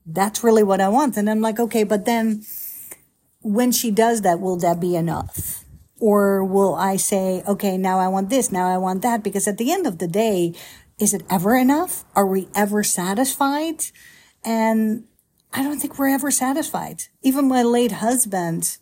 That's 0.05 0.43
really 0.43 0.63
what 0.63 0.81
I 0.81 0.89
want. 0.89 1.15
And 1.15 1.29
I'm 1.29 1.41
like, 1.41 1.59
okay, 1.59 1.83
but 1.83 2.05
then 2.05 2.43
when 3.41 3.71
she 3.71 3.91
does 3.91 4.21
that, 4.21 4.39
will 4.39 4.57
that 4.57 4.79
be 4.79 4.95
enough? 4.95 5.63
Or 5.99 6.43
will 6.43 6.73
I 6.73 6.95
say, 6.95 7.43
okay, 7.47 7.77
now 7.77 7.99
I 7.99 8.07
want 8.07 8.29
this, 8.29 8.51
now 8.51 8.67
I 8.67 8.77
want 8.77 9.03
that? 9.03 9.23
Because 9.23 9.47
at 9.47 9.59
the 9.59 9.71
end 9.71 9.85
of 9.85 9.99
the 9.99 10.07
day, 10.07 10.53
is 10.99 11.13
it 11.13 11.23
ever 11.29 11.55
enough? 11.55 12.03
Are 12.15 12.25
we 12.25 12.47
ever 12.55 12.83
satisfied? 12.83 13.85
And 14.43 15.05
I 15.53 15.63
don't 15.63 15.79
think 15.79 15.99
we're 15.99 16.09
ever 16.09 16.31
satisfied. 16.31 17.03
Even 17.21 17.47
my 17.47 17.61
late 17.61 17.91
husband, 17.93 18.77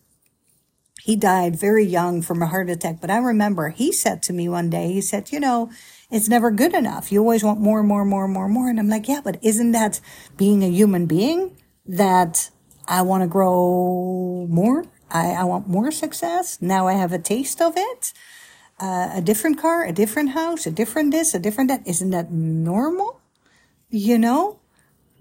he 1.02 1.16
died 1.16 1.56
very 1.56 1.86
young 1.86 2.22
from 2.22 2.42
a 2.42 2.48
heart 2.48 2.70
attack. 2.70 3.00
But 3.02 3.10
I 3.10 3.18
remember 3.18 3.70
he 3.70 3.92
said 3.92 4.22
to 4.24 4.34
me 4.34 4.50
one 4.50 4.70
day, 4.70 4.92
he 4.92 5.02
said, 5.02 5.32
you 5.32 5.40
know, 5.40 5.72
it's 6.12 6.28
never 6.28 6.52
good 6.52 6.74
enough. 6.74 7.12
You 7.12 7.20
always 7.20 7.44
want 7.44 7.60
more, 7.60 7.84
more, 7.84 8.06
more, 8.06 8.28
more, 8.28 8.48
more. 8.48 8.70
And 8.70 8.80
I'm 8.80 8.90
like, 8.90 9.08
yeah, 9.08 9.22
but 9.24 9.38
isn't 9.42 9.72
that 9.72 10.02
being 10.38 10.64
a 10.64 10.70
human 10.70 11.06
being 11.06 11.56
that 11.86 12.50
I 12.88 13.02
want 13.02 13.24
to 13.24 13.28
grow 13.28 14.48
more? 14.50 14.86
I, 15.12 15.32
I 15.32 15.44
want 15.44 15.68
more 15.68 15.92
success. 15.92 16.62
Now 16.62 16.88
I 16.88 16.94
have 16.94 17.14
a 17.14 17.20
taste 17.20 17.62
of 17.62 17.74
it. 17.76 18.14
Uh, 18.80 19.10
a 19.14 19.22
different 19.22 19.60
car, 19.60 19.86
a 19.86 19.92
different 19.92 20.30
house, 20.30 20.66
a 20.66 20.72
different 20.72 21.12
this, 21.12 21.34
a 21.34 21.40
different 21.40 21.70
that. 21.70 21.86
Isn't 21.86 22.12
that 22.12 22.32
normal? 22.32 23.20
You 23.90 24.18
know? 24.18 24.60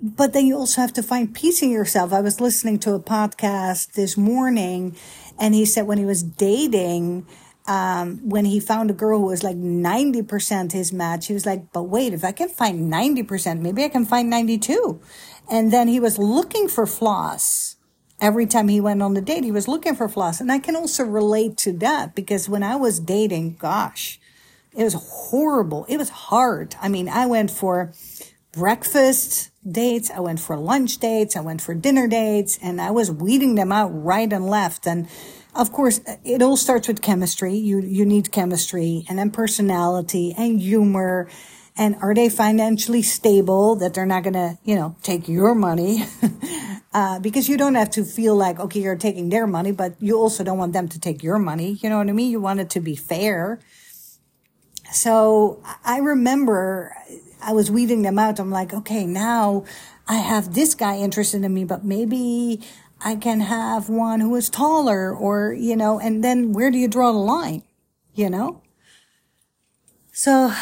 But 0.00 0.32
then 0.32 0.46
you 0.46 0.56
also 0.56 0.80
have 0.80 0.92
to 0.92 1.02
find 1.02 1.34
peace 1.34 1.60
in 1.60 1.70
yourself. 1.70 2.12
I 2.12 2.20
was 2.20 2.40
listening 2.40 2.78
to 2.80 2.94
a 2.94 3.00
podcast 3.00 3.94
this 3.94 4.16
morning 4.16 4.96
and 5.38 5.54
he 5.54 5.64
said 5.64 5.86
when 5.86 5.98
he 5.98 6.04
was 6.04 6.22
dating, 6.22 7.26
um, 7.68 8.26
when 8.28 8.46
he 8.46 8.60
found 8.60 8.90
a 8.90 8.94
girl 8.94 9.20
who 9.20 9.26
was 9.26 9.42
like 9.42 9.56
90% 9.56 10.72
his 10.72 10.92
match, 10.92 11.26
he 11.26 11.34
was 11.34 11.44
like, 11.44 11.70
but 11.72 11.84
wait, 11.84 12.14
if 12.14 12.24
I 12.24 12.32
can 12.32 12.48
find 12.48 12.90
90%, 12.92 13.60
maybe 13.60 13.84
I 13.84 13.88
can 13.88 14.06
find 14.06 14.30
92. 14.30 15.00
And 15.50 15.72
then 15.72 15.86
he 15.86 16.00
was 16.00 16.18
looking 16.18 16.68
for 16.68 16.86
flaws. 16.86 17.76
Every 18.20 18.46
time 18.46 18.68
he 18.68 18.80
went 18.80 19.02
on 19.02 19.14
the 19.14 19.20
date, 19.20 19.44
he 19.44 19.52
was 19.52 19.68
looking 19.68 19.94
for 19.94 20.08
flaws. 20.08 20.40
And 20.40 20.50
I 20.50 20.58
can 20.58 20.74
also 20.74 21.04
relate 21.04 21.56
to 21.58 21.72
that 21.74 22.14
because 22.14 22.48
when 22.48 22.62
I 22.62 22.74
was 22.74 22.98
dating, 22.98 23.56
gosh, 23.56 24.18
it 24.74 24.82
was 24.82 24.94
horrible. 24.94 25.84
It 25.88 25.98
was 25.98 26.08
hard. 26.08 26.74
I 26.80 26.88
mean, 26.88 27.08
I 27.08 27.26
went 27.26 27.50
for 27.50 27.92
breakfast 28.52 29.50
dates. 29.72 30.10
I 30.10 30.20
went 30.20 30.40
for 30.40 30.56
lunch 30.56 30.98
dates. 30.98 31.36
I 31.36 31.40
went 31.40 31.60
for 31.60 31.74
dinner 31.74 32.08
dates 32.08 32.58
and 32.62 32.80
I 32.80 32.90
was 32.90 33.10
weeding 33.10 33.54
them 33.54 33.72
out 33.72 33.88
right 33.88 34.32
and 34.32 34.46
left. 34.46 34.86
And 34.86 35.08
of 35.54 35.72
course, 35.72 36.00
it 36.24 36.42
all 36.42 36.56
starts 36.56 36.88
with 36.88 37.02
chemistry. 37.02 37.54
You, 37.54 37.80
you 37.80 38.04
need 38.04 38.30
chemistry 38.32 39.04
and 39.08 39.18
then 39.18 39.30
personality 39.30 40.34
and 40.36 40.60
humor. 40.60 41.28
And 41.76 41.96
are 42.02 42.14
they 42.14 42.28
financially 42.28 43.02
stable 43.02 43.76
that 43.76 43.94
they're 43.94 44.06
not 44.06 44.24
going 44.24 44.34
to, 44.34 44.58
you 44.64 44.74
know, 44.74 44.96
take 45.02 45.28
your 45.28 45.54
money? 45.54 46.04
uh, 46.92 47.20
because 47.20 47.48
you 47.48 47.56
don't 47.56 47.76
have 47.76 47.90
to 47.90 48.04
feel 48.04 48.34
like, 48.34 48.58
okay, 48.58 48.80
you're 48.80 48.96
taking 48.96 49.28
their 49.28 49.46
money, 49.46 49.72
but 49.72 49.94
you 50.00 50.18
also 50.18 50.42
don't 50.42 50.58
want 50.58 50.72
them 50.72 50.88
to 50.88 50.98
take 50.98 51.22
your 51.22 51.38
money. 51.38 51.78
You 51.80 51.88
know 51.88 51.98
what 51.98 52.08
I 52.08 52.12
mean? 52.12 52.30
You 52.30 52.40
want 52.40 52.60
it 52.60 52.70
to 52.70 52.80
be 52.80 52.96
fair. 52.96 53.60
So 54.90 55.62
I 55.84 55.98
remember 55.98 56.96
I 57.40 57.52
was 57.52 57.70
weeding 57.70 58.02
them 58.02 58.18
out. 58.18 58.38
I'm 58.38 58.50
like, 58.50 58.72
okay, 58.72 59.06
now 59.06 59.64
I 60.06 60.16
have 60.16 60.54
this 60.54 60.74
guy 60.74 60.98
interested 60.98 61.44
in 61.44 61.54
me, 61.54 61.64
but 61.64 61.84
maybe 61.84 62.60
I 63.00 63.16
can 63.16 63.40
have 63.40 63.88
one 63.88 64.20
who 64.20 64.34
is 64.36 64.50
taller 64.50 65.14
or, 65.14 65.52
you 65.52 65.76
know, 65.76 66.00
and 66.00 66.24
then 66.24 66.52
where 66.52 66.70
do 66.70 66.78
you 66.78 66.88
draw 66.88 67.12
the 67.12 67.18
line? 67.18 67.62
You 68.14 68.30
know? 68.30 68.62
So 70.12 70.52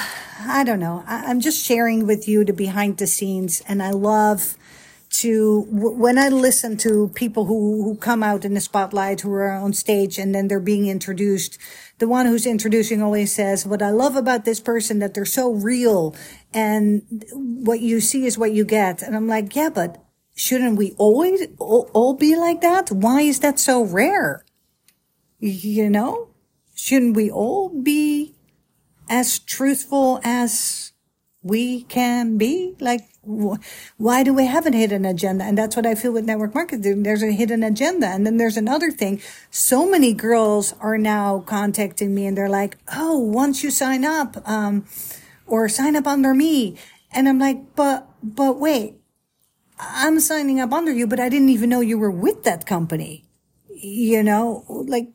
I 0.41 0.65
don't 0.65 0.81
know. 0.81 1.03
I, 1.07 1.31
am 1.31 1.41
just 1.41 1.65
sharing 1.65 2.07
with 2.07 2.29
you 2.29 2.45
the 2.45 2.53
behind 2.53 2.99
the 2.99 3.07
scenes 3.07 3.63
and 3.67 3.83
I 3.83 3.91
love 3.91 4.57
to, 5.21 5.67
when 5.71 6.19
I 6.19 6.29
listen 6.29 6.77
to 6.79 7.09
people 7.15 7.47
who, 7.47 7.83
who 7.85 7.97
come 7.97 8.23
out 8.23 8.45
in 8.45 8.53
the 8.53 8.61
spotlight, 8.61 9.23
who 9.23 9.33
are 9.33 9.53
on 9.53 9.73
stage 9.73 10.19
and 10.19 10.35
then 10.35 10.49
they're 10.49 10.61
being 10.61 10.89
introduced, 10.89 11.59
the 11.99 12.09
one 12.09 12.27
who's 12.27 12.45
introducing 12.45 13.01
always 13.01 13.35
says, 13.35 13.65
what 13.65 13.81
I 13.81 13.91
love 13.91 14.15
about 14.15 14.45
this 14.45 14.61
person 14.61 14.99
that 14.99 15.15
they're 15.15 15.25
so 15.25 15.53
real 15.53 16.15
and 16.57 17.03
what 17.33 17.81
you 17.81 18.01
see 18.01 18.25
is 18.25 18.39
what 18.39 18.53
you 18.53 18.65
get. 18.65 19.03
And 19.03 19.15
I'm 19.15 19.29
like, 19.29 19.55
yeah, 19.55 19.69
but 19.69 20.03
shouldn't 20.35 20.79
we 20.79 20.95
always 20.97 21.47
all, 21.59 22.15
be 22.15 22.35
like 22.35 22.63
that? 22.63 22.91
Why 22.91 23.21
is 23.21 23.41
that 23.41 23.59
so 23.59 23.83
rare? 23.83 24.43
You 25.39 25.91
know, 25.91 26.31
shouldn't 26.75 27.15
we 27.15 27.31
all 27.31 27.69
be 27.69 28.35
as 29.11 29.39
truthful 29.39 30.19
as 30.25 30.93
we 31.43 31.83
can 31.83 32.39
be? 32.39 32.75
Like, 32.81 33.03
wh- 33.23 33.61
why 33.99 34.23
do 34.23 34.33
we 34.33 34.47
have 34.47 34.65
a 34.65 34.71
hidden 34.71 35.05
agenda? 35.05 35.45
And 35.45 35.59
that's 35.59 35.77
what 35.77 35.85
I 35.85 35.95
feel 35.95 36.13
with 36.13 36.25
network 36.25 36.55
marketing. 36.55 37.03
There's 37.03 37.23
a 37.23 37.33
hidden 37.33 37.63
agenda. 37.63 38.07
And 38.07 38.25
then 38.27 38.39
there's 38.39 38.57
another 38.57 38.91
thing. 38.91 39.21
So 39.51 39.87
many 39.87 40.15
girls 40.15 40.73
are 40.81 40.97
now 40.97 41.41
contacting 41.41 42.15
me 42.15 42.25
and 42.25 42.35
they're 42.35 42.49
like, 42.49 42.79
Oh, 42.97 43.19
once 43.19 43.63
you 43.63 43.71
sign 43.71 44.07
up, 44.07 44.39
um, 44.49 44.87
or 45.47 45.69
sign 45.69 45.97
up 45.97 46.07
under 46.07 46.35
me. 46.35 46.77
And 47.13 47.29
I'm 47.29 47.39
like, 47.39 47.75
but, 47.75 48.09
but 48.23 48.59
wait, 48.59 48.97
I'm 49.79 50.21
signing 50.21 50.61
up 50.61 50.73
under 50.73 50.93
you, 50.93 51.07
but 51.07 51.21
I 51.21 51.29
didn't 51.29 51.51
even 51.51 51.71
know 51.71 51.81
you 51.81 51.99
were 51.99 52.11
with 52.11 52.45
that 52.45 52.67
company. 52.67 53.25
You 53.69 54.23
know, 54.23 54.65
like, 54.69 55.13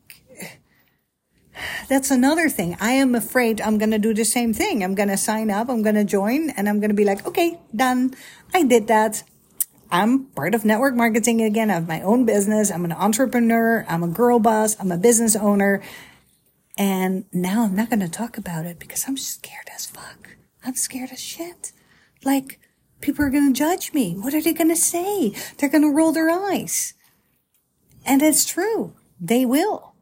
that's 1.88 2.10
another 2.10 2.48
thing. 2.48 2.76
I 2.80 2.92
am 2.92 3.14
afraid 3.14 3.60
I'm 3.60 3.78
going 3.78 3.90
to 3.90 3.98
do 3.98 4.14
the 4.14 4.24
same 4.24 4.54
thing. 4.54 4.82
I'm 4.82 4.94
going 4.94 5.08
to 5.08 5.16
sign 5.16 5.50
up, 5.50 5.68
I'm 5.68 5.82
going 5.82 5.96
to 5.96 6.04
join, 6.04 6.50
and 6.50 6.68
I'm 6.68 6.80
going 6.80 6.90
to 6.90 6.94
be 6.94 7.04
like, 7.04 7.26
okay, 7.26 7.60
done. 7.74 8.14
I 8.54 8.62
did 8.62 8.86
that. 8.88 9.22
I'm 9.90 10.24
part 10.26 10.54
of 10.54 10.64
network 10.64 10.94
marketing 10.94 11.42
again. 11.42 11.70
I 11.70 11.74
have 11.74 11.86
my 11.86 12.00
own 12.00 12.24
business. 12.24 12.70
I'm 12.70 12.86
an 12.86 12.92
entrepreneur. 12.92 13.84
I'm 13.88 14.02
a 14.02 14.08
girl 14.08 14.38
boss. 14.38 14.74
I'm 14.80 14.90
a 14.90 14.96
business 14.96 15.36
owner. 15.36 15.82
And 16.78 17.26
now 17.32 17.64
I'm 17.64 17.76
not 17.76 17.90
going 17.90 18.00
to 18.00 18.08
talk 18.08 18.38
about 18.38 18.64
it 18.64 18.78
because 18.78 19.04
I'm 19.06 19.18
scared 19.18 19.68
as 19.74 19.84
fuck. 19.84 20.21
I'm 20.64 20.74
scared 20.76 21.10
as 21.12 21.20
shit. 21.20 21.72
Like, 22.24 22.58
People 23.02 23.24
are 23.24 23.30
going 23.30 23.52
to 23.52 23.58
judge 23.58 23.92
me. 23.92 24.14
What 24.14 24.32
are 24.32 24.40
they 24.40 24.54
going 24.54 24.70
to 24.70 24.76
say? 24.76 25.34
They're 25.58 25.68
going 25.68 25.82
to 25.82 25.94
roll 25.94 26.12
their 26.12 26.30
eyes. 26.30 26.94
And 28.06 28.22
it's 28.22 28.46
true. 28.46 28.94
They 29.20 29.44
will. 29.44 29.94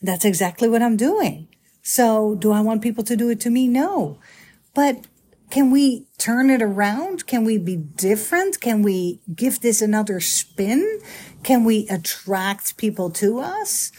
That's 0.00 0.26
exactly 0.26 0.68
what 0.68 0.82
I'm 0.82 0.96
doing. 0.96 1.48
So 1.82 2.34
do 2.34 2.52
I 2.52 2.60
want 2.60 2.82
people 2.82 3.02
to 3.04 3.16
do 3.16 3.30
it 3.30 3.40
to 3.40 3.50
me? 3.50 3.66
No. 3.66 4.18
But 4.74 5.06
can 5.50 5.70
we 5.70 6.06
turn 6.18 6.50
it 6.50 6.60
around? 6.60 7.26
Can 7.26 7.44
we 7.44 7.56
be 7.56 7.76
different? 7.76 8.60
Can 8.60 8.82
we 8.82 9.20
give 9.34 9.60
this 9.60 9.80
another 9.80 10.20
spin? 10.20 11.00
Can 11.42 11.64
we 11.64 11.88
attract 11.88 12.76
people 12.76 13.08
to 13.12 13.40
us? 13.40 13.90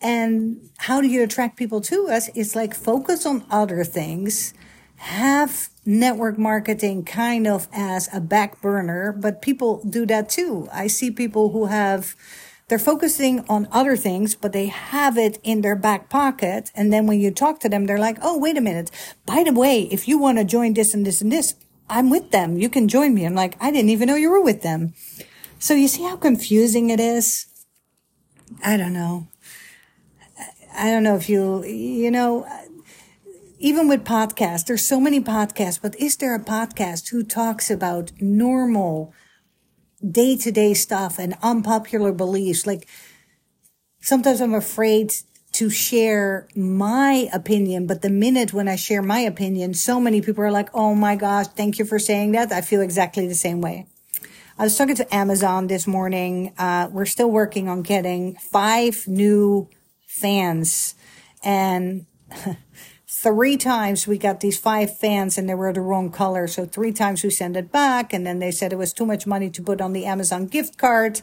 And 0.00 0.68
how 0.76 1.00
do 1.00 1.08
you 1.08 1.22
attract 1.22 1.56
people 1.56 1.80
to 1.82 2.08
us? 2.08 2.28
It's 2.34 2.54
like 2.54 2.74
focus 2.74 3.24
on 3.24 3.46
other 3.50 3.82
things 3.82 4.52
have 4.98 5.70
network 5.86 6.38
marketing 6.38 7.04
kind 7.04 7.46
of 7.46 7.68
as 7.72 8.08
a 8.12 8.20
back 8.20 8.60
burner, 8.60 9.12
but 9.12 9.40
people 9.40 9.82
do 9.88 10.04
that 10.06 10.28
too. 10.28 10.68
I 10.72 10.86
see 10.86 11.10
people 11.10 11.50
who 11.50 11.66
have, 11.66 12.14
they're 12.68 12.78
focusing 12.78 13.44
on 13.48 13.68
other 13.72 13.96
things, 13.96 14.34
but 14.34 14.52
they 14.52 14.66
have 14.66 15.16
it 15.16 15.38
in 15.42 15.62
their 15.62 15.76
back 15.76 16.10
pocket. 16.10 16.70
And 16.74 16.92
then 16.92 17.06
when 17.06 17.20
you 17.20 17.30
talk 17.30 17.60
to 17.60 17.68
them, 17.68 17.86
they're 17.86 17.98
like, 17.98 18.18
Oh, 18.22 18.38
wait 18.38 18.58
a 18.58 18.60
minute. 18.60 18.90
By 19.24 19.44
the 19.44 19.52
way, 19.52 19.82
if 19.82 20.08
you 20.08 20.18
want 20.18 20.38
to 20.38 20.44
join 20.44 20.74
this 20.74 20.94
and 20.94 21.06
this 21.06 21.22
and 21.22 21.32
this, 21.32 21.54
I'm 21.88 22.10
with 22.10 22.30
them. 22.32 22.58
You 22.58 22.68
can 22.68 22.88
join 22.88 23.14
me. 23.14 23.24
I'm 23.24 23.34
like, 23.34 23.56
I 23.60 23.70
didn't 23.70 23.90
even 23.90 24.08
know 24.08 24.16
you 24.16 24.30
were 24.30 24.42
with 24.42 24.62
them. 24.62 24.94
So 25.58 25.74
you 25.74 25.88
see 25.88 26.02
how 26.02 26.16
confusing 26.16 26.90
it 26.90 27.00
is? 27.00 27.46
I 28.64 28.76
don't 28.76 28.92
know. 28.92 29.28
I 30.76 30.90
don't 30.90 31.02
know 31.02 31.16
if 31.16 31.28
you, 31.28 31.64
you 31.64 32.10
know, 32.10 32.46
even 33.58 33.88
with 33.88 34.04
podcasts, 34.04 34.66
there's 34.66 34.84
so 34.84 35.00
many 35.00 35.20
podcasts, 35.20 35.80
but 35.80 35.96
is 35.96 36.16
there 36.16 36.34
a 36.34 36.44
podcast 36.44 37.10
who 37.10 37.22
talks 37.24 37.70
about 37.70 38.12
normal 38.20 39.12
day 40.08 40.36
to 40.36 40.52
day 40.52 40.74
stuff 40.74 41.18
and 41.18 41.36
unpopular 41.42 42.12
beliefs? 42.12 42.66
Like 42.66 42.86
sometimes 44.00 44.40
I'm 44.40 44.54
afraid 44.54 45.12
to 45.52 45.70
share 45.70 46.46
my 46.54 47.28
opinion, 47.32 47.86
but 47.86 48.02
the 48.02 48.10
minute 48.10 48.52
when 48.52 48.68
I 48.68 48.76
share 48.76 49.02
my 49.02 49.20
opinion, 49.20 49.74
so 49.74 49.98
many 49.98 50.20
people 50.20 50.44
are 50.44 50.52
like, 50.52 50.68
Oh 50.72 50.94
my 50.94 51.16
gosh, 51.16 51.48
thank 51.48 51.78
you 51.78 51.84
for 51.84 51.98
saying 51.98 52.32
that. 52.32 52.52
I 52.52 52.60
feel 52.60 52.80
exactly 52.80 53.26
the 53.26 53.34
same 53.34 53.60
way. 53.60 53.86
I 54.56 54.64
was 54.64 54.76
talking 54.76 54.96
to 54.96 55.14
Amazon 55.14 55.68
this 55.68 55.86
morning. 55.86 56.52
Uh, 56.58 56.88
we're 56.92 57.06
still 57.06 57.30
working 57.30 57.68
on 57.68 57.82
getting 57.82 58.36
five 58.36 59.06
new 59.06 59.68
fans 60.06 60.94
and 61.42 62.06
three 63.22 63.56
times 63.56 64.06
we 64.06 64.16
got 64.16 64.38
these 64.38 64.56
five 64.56 64.96
fans 64.96 65.36
and 65.36 65.48
they 65.48 65.54
were 65.54 65.72
the 65.72 65.80
wrong 65.80 66.08
color. 66.10 66.46
So 66.46 66.64
three 66.64 66.92
times 66.92 67.24
we 67.24 67.30
sent 67.30 67.56
it 67.56 67.72
back. 67.72 68.12
And 68.12 68.24
then 68.24 68.38
they 68.38 68.52
said 68.52 68.72
it 68.72 68.76
was 68.76 68.92
too 68.92 69.06
much 69.06 69.26
money 69.26 69.50
to 69.50 69.62
put 69.62 69.80
on 69.80 69.92
the 69.92 70.06
Amazon 70.06 70.46
gift 70.46 70.78
card. 70.78 71.20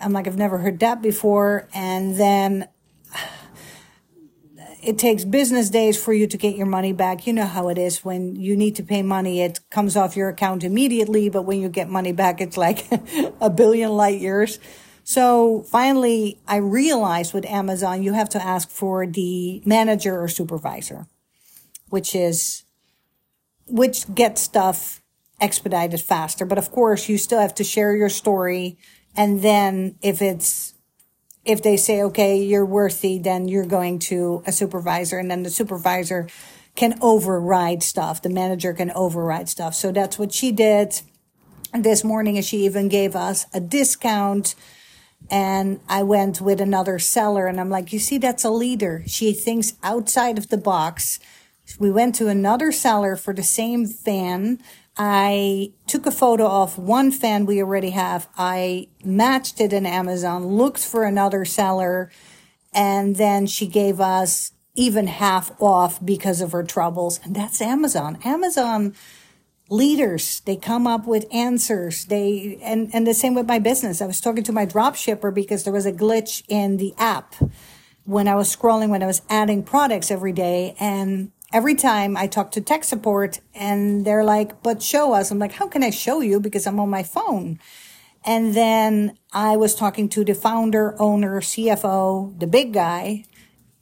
I'm 0.00 0.14
like, 0.14 0.26
I've 0.26 0.38
never 0.38 0.58
heard 0.58 0.80
that 0.80 1.02
before. 1.02 1.68
And 1.74 2.16
then 2.16 2.68
it 4.82 4.96
takes 4.96 5.24
business 5.24 5.68
days 5.68 6.02
for 6.02 6.14
you 6.14 6.26
to 6.26 6.38
get 6.38 6.56
your 6.56 6.66
money 6.66 6.94
back. 6.94 7.26
You 7.26 7.34
know 7.34 7.44
how 7.44 7.68
it 7.68 7.76
is 7.76 8.02
when 8.02 8.36
you 8.36 8.56
need 8.56 8.76
to 8.76 8.82
pay 8.82 9.02
money. 9.02 9.42
It 9.42 9.60
comes 9.70 9.98
off 9.98 10.16
your 10.16 10.30
account 10.30 10.64
immediately. 10.64 11.28
But 11.28 11.42
when 11.42 11.60
you 11.60 11.68
get 11.68 11.90
money 11.90 12.12
back, 12.12 12.40
it's 12.40 12.56
like 12.56 12.86
a 13.40 13.50
billion 13.50 13.90
light 13.92 14.18
years. 14.18 14.58
So 15.06 15.62
finally, 15.64 16.40
I 16.48 16.56
realized 16.56 17.34
with 17.34 17.44
Amazon, 17.44 18.02
you 18.02 18.14
have 18.14 18.30
to 18.30 18.42
ask 18.42 18.70
for 18.70 19.06
the 19.06 19.62
manager 19.66 20.18
or 20.18 20.28
supervisor 20.28 21.06
which 21.94 22.12
is, 22.16 22.64
which 23.68 24.12
gets 24.12 24.42
stuff 24.42 25.00
expedited 25.40 26.00
faster. 26.00 26.44
But 26.44 26.58
of 26.58 26.72
course, 26.72 27.08
you 27.08 27.18
still 27.18 27.38
have 27.38 27.54
to 27.54 27.62
share 27.62 27.94
your 27.94 28.08
story. 28.08 28.76
And 29.16 29.42
then 29.42 29.94
if 30.02 30.20
it's, 30.20 30.74
if 31.44 31.62
they 31.62 31.76
say, 31.76 32.02
okay, 32.02 32.42
you're 32.42 32.66
worthy, 32.66 33.20
then 33.20 33.46
you're 33.46 33.64
going 33.78 34.00
to 34.10 34.42
a 34.44 34.50
supervisor 34.50 35.18
and 35.18 35.30
then 35.30 35.44
the 35.44 35.50
supervisor 35.50 36.26
can 36.74 36.98
override 37.00 37.84
stuff. 37.84 38.20
The 38.20 38.28
manager 38.28 38.72
can 38.72 38.90
override 38.90 39.48
stuff. 39.48 39.76
So 39.76 39.92
that's 39.92 40.18
what 40.18 40.32
she 40.32 40.50
did 40.50 41.00
this 41.72 42.02
morning. 42.02 42.36
And 42.36 42.44
she 42.44 42.64
even 42.64 42.88
gave 42.88 43.14
us 43.14 43.46
a 43.54 43.60
discount. 43.60 44.56
And 45.30 45.78
I 45.88 46.02
went 46.02 46.40
with 46.40 46.60
another 46.60 46.98
seller 46.98 47.46
and 47.46 47.60
I'm 47.60 47.70
like, 47.70 47.92
you 47.92 48.00
see, 48.00 48.18
that's 48.18 48.44
a 48.44 48.50
leader. 48.50 49.04
She 49.06 49.32
thinks 49.32 49.74
outside 49.80 50.38
of 50.38 50.48
the 50.48 50.58
box. 50.58 51.20
We 51.78 51.90
went 51.90 52.14
to 52.16 52.28
another 52.28 52.72
seller 52.72 53.16
for 53.16 53.34
the 53.34 53.42
same 53.42 53.86
fan. 53.86 54.60
I 54.96 55.72
took 55.86 56.06
a 56.06 56.12
photo 56.12 56.46
of 56.46 56.78
one 56.78 57.10
fan 57.10 57.46
we 57.46 57.60
already 57.60 57.90
have. 57.90 58.28
I 58.36 58.88
matched 59.04 59.60
it 59.60 59.72
in 59.72 59.86
Amazon, 59.86 60.46
looked 60.46 60.78
for 60.78 61.04
another 61.04 61.44
seller, 61.44 62.10
and 62.72 63.16
then 63.16 63.46
she 63.46 63.66
gave 63.66 64.00
us 64.00 64.52
even 64.76 65.06
half 65.06 65.50
off 65.60 66.04
because 66.04 66.40
of 66.40 66.52
her 66.52 66.62
troubles. 66.62 67.20
And 67.24 67.34
that's 67.34 67.60
Amazon. 67.60 68.18
Amazon 68.24 68.94
leaders, 69.70 70.40
they 70.40 70.56
come 70.56 70.86
up 70.86 71.06
with 71.06 71.26
answers. 71.32 72.04
They, 72.06 72.58
and, 72.62 72.90
and 72.92 73.06
the 73.06 73.14
same 73.14 73.34
with 73.34 73.46
my 73.46 73.58
business. 73.58 74.02
I 74.02 74.06
was 74.06 74.20
talking 74.20 74.44
to 74.44 74.52
my 74.52 74.64
drop 74.64 74.94
shipper 74.94 75.30
because 75.30 75.64
there 75.64 75.72
was 75.72 75.86
a 75.86 75.92
glitch 75.92 76.42
in 76.48 76.76
the 76.76 76.94
app 76.98 77.34
when 78.04 78.28
I 78.28 78.34
was 78.34 78.54
scrolling, 78.54 78.90
when 78.90 79.02
I 79.02 79.06
was 79.06 79.22
adding 79.30 79.62
products 79.62 80.10
every 80.10 80.32
day. 80.32 80.74
And 80.78 81.32
every 81.54 81.76
time 81.76 82.16
I 82.16 82.26
talk 82.26 82.50
to 82.50 82.60
tech 82.60 82.82
support 82.82 83.40
and 83.54 84.04
they're 84.04 84.24
like, 84.24 84.60
but 84.62 84.82
show 84.82 85.14
us. 85.14 85.30
I'm 85.30 85.38
like, 85.38 85.52
how 85.52 85.68
can 85.68 85.84
I 85.84 85.90
show 85.90 86.20
you? 86.20 86.40
Because 86.40 86.66
I'm 86.66 86.80
on 86.80 86.90
my 86.90 87.04
phone. 87.04 87.60
And 88.26 88.54
then 88.54 89.16
I 89.32 89.56
was 89.56 89.76
talking 89.76 90.08
to 90.10 90.24
the 90.24 90.34
founder, 90.34 91.00
owner, 91.00 91.40
CFO, 91.40 92.38
the 92.40 92.48
big 92.48 92.72
guy, 92.72 93.24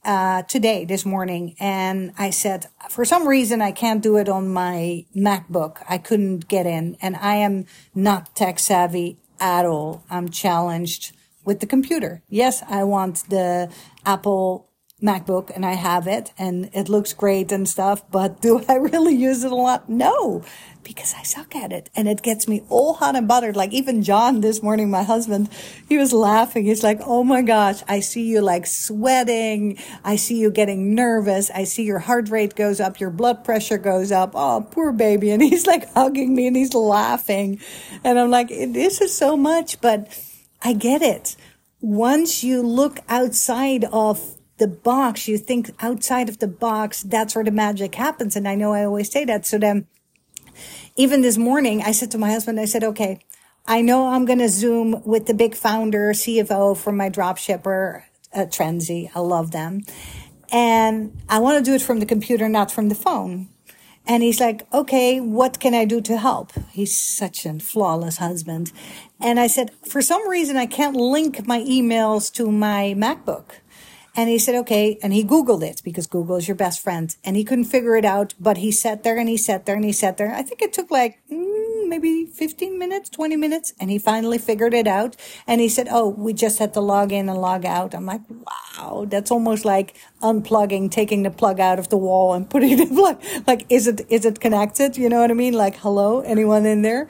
uh, 0.05 0.43
today, 0.43 0.85
this 0.85 1.07
morning. 1.07 1.55
And 1.59 2.13
I 2.19 2.29
said, 2.29 2.67
for 2.91 3.07
some 3.07 3.27
reason, 3.27 3.63
I 3.63 3.73
can't 3.73 4.03
do 4.03 4.19
it 4.19 4.29
on 4.29 4.53
my 4.53 5.07
MacBook. 5.17 5.79
I 5.89 5.97
couldn't 5.97 6.49
get 6.49 6.67
in 6.67 6.99
and 7.01 7.17
I 7.17 7.37
am 7.37 7.65
not 7.95 8.37
tech 8.37 8.59
savvy 8.59 9.17
at 9.41 9.65
all. 9.65 10.05
I'm 10.11 10.29
challenged 10.29 11.17
with 11.45 11.61
the 11.61 11.67
computer. 11.67 12.23
Yes, 12.29 12.63
I 12.69 12.85
want 12.85 13.31
the 13.31 13.73
Apple 14.05 14.69
MacBook 15.03 15.51
and 15.55 15.67
I 15.67 15.73
have 15.73 16.07
it 16.07 16.33
and 16.39 16.71
it 16.73 16.89
looks 16.89 17.13
great 17.13 17.51
and 17.51 17.69
stuff, 17.69 18.09
but 18.11 18.41
do 18.41 18.65
I 18.69 18.75
really 18.75 19.15
use 19.15 19.45
it 19.45 19.53
a 19.53 19.57
lot? 19.57 19.89
No, 19.89 20.43
because 20.85 21.15
I 21.15 21.23
suck 21.23 21.55
at 21.55 21.73
it 21.73 21.91
and 21.95 22.09
it 22.09 22.23
gets 22.23 22.49
me 22.49 22.63
all 22.69 22.95
hot 22.95 23.17
and 23.17 23.27
buttered. 23.27 23.57
Like 23.57 23.73
even 23.73 24.03
John 24.03 24.41
this 24.41 24.63
morning, 24.63 24.91
my 24.91 25.03
husband, 25.03 25.49
he 25.89 25.99
was 25.99 26.13
laughing. 26.13 26.67
He's 26.67 26.83
like, 26.83 27.01
Oh 27.05 27.25
my 27.25 27.43
gosh, 27.43 27.83
I 27.89 28.01
see 28.01 28.25
you 28.25 28.41
like 28.41 28.67
sweating. 28.67 29.79
I 30.05 30.17
see 30.17 30.39
you 30.39 30.51
getting 30.51 30.95
nervous. 30.95 31.51
I 31.51 31.65
see 31.65 31.85
your 31.85 32.01
heart 32.01 32.31
rate 32.31 32.55
goes 32.55 32.81
up. 32.81 33.01
Your 33.01 33.11
blood 33.11 33.45
pressure 33.45 33.79
goes 33.79 34.13
up. 34.13 34.33
Oh, 34.35 34.67
poor 34.71 34.93
baby. 34.93 35.31
And 35.31 35.43
he's 35.53 35.67
like 35.67 35.93
hugging 35.95 36.35
me 36.35 36.47
and 36.47 36.57
he's 36.57 36.75
laughing. 36.75 37.61
And 38.05 38.19
I'm 38.19 38.31
like, 38.31 38.49
this 38.49 39.01
is 39.01 39.17
so 39.17 39.37
much, 39.37 39.81
but 39.81 40.09
I 40.63 40.73
get 40.73 41.03
it. 41.03 41.37
Once 41.81 42.45
you 42.45 42.63
look 42.63 43.01
outside 43.09 43.85
of 43.87 44.39
the 44.59 44.69
box, 44.69 45.29
you 45.29 45.39
think 45.39 45.71
outside 45.81 46.29
of 46.29 46.39
the 46.39 46.49
box, 46.49 47.03
that's 47.03 47.35
where 47.35 47.45
the 47.45 47.51
magic 47.51 47.95
happens. 47.95 48.37
And 48.37 48.47
I 48.47 48.55
know 48.55 48.73
I 48.73 48.85
always 48.85 49.11
say 49.11 49.25
that. 49.25 49.47
So 49.47 49.59
then 49.59 49.87
even 50.97 51.23
this 51.23 51.39
morning, 51.39 51.83
I 51.83 51.93
said 51.93 52.11
to 52.13 52.19
my 52.19 52.31
husband, 52.31 52.61
I 52.61 52.67
said, 52.67 52.85
okay, 52.85 53.21
I 53.67 53.81
know 53.81 54.09
I'm 54.09 54.25
going 54.25 54.41
to 54.41 54.49
Zoom 54.49 55.03
with 55.05 55.27
the 55.27 55.35
big 55.35 55.55
founder, 55.55 56.13
CFO 56.13 56.77
from 56.77 56.97
my 56.97 57.09
drop 57.09 57.39
shipper, 57.39 58.05
uh, 58.35 58.41
Trendsi. 58.41 59.11
I 59.15 59.21
love 59.21 59.53
them. 59.53 59.83
And 60.51 61.19
I 61.29 61.39
want 61.39 61.65
to 61.65 61.71
do 61.71 61.75
it 61.75 61.83
from 61.83 62.01
the 62.01 62.07
computer, 62.07 62.49
not 62.49 62.71
from 62.71 62.89
the 62.89 62.95
phone. 62.95 63.49
And 64.07 64.23
he's 64.23 64.41
like, 64.41 64.67
okay, 64.75 65.21
what 65.21 65.61
can 65.61 65.75
I 65.75 65.85
do 65.85 66.01
to 66.03 66.19
help? 66.19 66.53
He's 66.73 66.97
such 66.97 67.47
a 67.47 67.59
flawless 67.61 68.17
husband. 68.17 68.73
And 69.21 69.39
I 69.39 69.47
said, 69.47 69.71
for 69.87 70.03
some 70.03 70.29
reason, 70.29 70.57
I 70.57 70.67
can't 70.67 70.97
link 70.97 71.47
my 71.47 71.61
emails 71.61 72.33
to 72.35 72.51
my 72.51 72.95
MacBook. 72.99 73.62
And 74.15 74.29
he 74.29 74.39
said, 74.39 74.55
okay. 74.57 74.99
And 75.03 75.13
he 75.13 75.25
Googled 75.25 75.63
it 75.63 75.81
because 75.83 76.07
Google 76.07 76.37
is 76.37 76.47
your 76.47 76.55
best 76.55 76.81
friend. 76.81 77.15
And 77.25 77.35
he 77.35 77.45
couldn't 77.45 77.65
figure 77.65 77.97
it 77.97 78.05
out, 78.05 78.35
but 78.39 78.59
he 78.59 78.71
sat 78.71 79.05
there 79.05 79.17
and 79.17 79.29
he 79.29 79.39
sat 79.39 79.65
there 79.65 79.75
and 79.75 79.85
he 79.85 79.93
sat 79.93 80.19
there. 80.19 80.35
I 80.35 80.43
think 80.43 80.61
it 80.61 80.75
took 80.75 80.91
like 80.91 81.19
mm, 81.31 81.89
maybe 81.89 82.27
15 82.27 82.79
minutes, 82.79 83.09
20 83.09 83.37
minutes. 83.37 83.73
And 83.81 83.91
he 83.91 83.99
finally 83.99 84.37
figured 84.37 84.75
it 84.75 84.87
out. 84.87 85.17
And 85.47 85.63
he 85.63 85.69
said, 85.69 85.89
oh, 85.91 86.09
we 86.11 86.35
just 86.35 86.59
had 86.59 86.75
to 86.75 86.81
log 86.81 87.11
in 87.11 87.31
and 87.31 87.41
log 87.41 87.65
out. 87.65 87.95
I'm 87.95 88.05
like, 88.05 88.21
wow, 88.29 89.07
that's 89.09 89.31
almost 89.31 89.65
like 89.65 89.97
unplugging, 90.21 90.91
taking 90.91 91.23
the 91.23 91.31
plug 91.31 91.59
out 91.59 91.79
of 91.79 91.89
the 91.89 91.97
wall 91.97 92.35
and 92.35 92.49
putting 92.51 92.77
the 92.77 92.87
plug. 92.87 93.23
Like, 93.47 93.65
is 93.71 93.87
it, 93.87 94.03
is 94.11 94.27
it 94.27 94.41
connected? 94.41 94.99
You 94.99 95.09
know 95.09 95.21
what 95.21 95.31
I 95.31 95.35
mean? 95.35 95.55
Like, 95.55 95.77
hello, 95.77 96.21
anyone 96.21 96.67
in 96.67 96.83
there? 96.83 97.09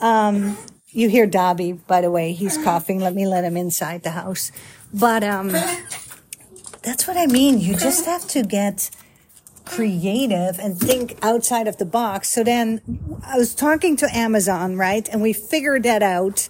Um, 0.00 0.58
you 0.88 1.08
hear 1.08 1.26
Dobby, 1.26 1.72
by 1.72 2.00
the 2.00 2.10
way, 2.10 2.32
he's 2.32 2.58
coughing. 2.64 2.98
Let 2.98 3.14
me 3.14 3.26
let 3.26 3.44
him 3.44 3.56
inside 3.56 4.02
the 4.02 4.10
house. 4.10 4.50
But, 4.92 5.22
um, 5.24 5.54
that's 6.82 7.06
what 7.06 7.16
I 7.16 7.26
mean. 7.26 7.60
You 7.60 7.76
just 7.76 8.06
have 8.06 8.26
to 8.28 8.42
get 8.42 8.90
creative 9.64 10.58
and 10.58 10.78
think 10.78 11.16
outside 11.22 11.68
of 11.68 11.78
the 11.78 11.84
box. 11.84 12.28
So 12.28 12.42
then 12.42 12.80
I 13.24 13.36
was 13.36 13.54
talking 13.54 13.96
to 13.98 14.16
Amazon, 14.16 14.76
right? 14.76 15.08
And 15.08 15.22
we 15.22 15.32
figured 15.32 15.84
that 15.84 16.02
out. 16.02 16.48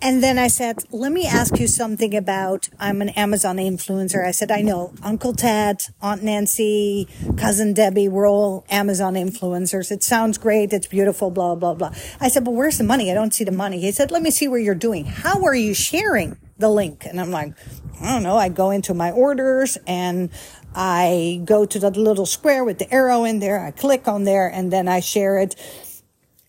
And 0.00 0.22
then 0.22 0.38
I 0.38 0.48
said, 0.48 0.84
let 0.90 1.12
me 1.12 1.26
ask 1.26 1.58
you 1.58 1.66
something 1.66 2.14
about, 2.14 2.68
I'm 2.78 3.00
an 3.00 3.08
Amazon 3.10 3.56
influencer. 3.56 4.26
I 4.26 4.32
said, 4.32 4.50
I 4.50 4.60
know 4.60 4.92
Uncle 5.02 5.32
Ted, 5.32 5.82
Aunt 6.02 6.22
Nancy, 6.22 7.08
Cousin 7.38 7.72
Debbie, 7.72 8.08
we're 8.08 8.28
all 8.28 8.66
Amazon 8.68 9.14
influencers. 9.14 9.90
It 9.90 10.02
sounds 10.02 10.36
great. 10.36 10.74
It's 10.74 10.86
beautiful, 10.86 11.30
blah, 11.30 11.54
blah, 11.54 11.74
blah. 11.74 11.94
I 12.20 12.28
said, 12.28 12.44
but 12.44 12.50
where's 12.50 12.76
the 12.76 12.84
money? 12.84 13.10
I 13.10 13.14
don't 13.14 13.32
see 13.32 13.44
the 13.44 13.52
money. 13.52 13.80
He 13.80 13.92
said, 13.92 14.10
let 14.10 14.20
me 14.20 14.30
see 14.30 14.46
where 14.46 14.60
you're 14.60 14.74
doing. 14.74 15.06
How 15.06 15.42
are 15.42 15.54
you 15.54 15.72
sharing 15.72 16.36
the 16.58 16.68
link? 16.68 17.04
And 17.04 17.20
I'm 17.20 17.30
like, 17.30 17.54
I 18.00 18.12
don't 18.12 18.22
know. 18.22 18.36
I 18.36 18.48
go 18.48 18.70
into 18.70 18.94
my 18.94 19.10
orders 19.10 19.78
and 19.86 20.30
I 20.74 21.40
go 21.44 21.64
to 21.64 21.78
the 21.78 21.90
little 21.90 22.26
square 22.26 22.64
with 22.64 22.78
the 22.78 22.92
arrow 22.92 23.24
in 23.24 23.38
there. 23.38 23.60
I 23.60 23.70
click 23.70 24.08
on 24.08 24.24
there 24.24 24.48
and 24.48 24.72
then 24.72 24.88
I 24.88 25.00
share 25.00 25.38
it 25.38 25.54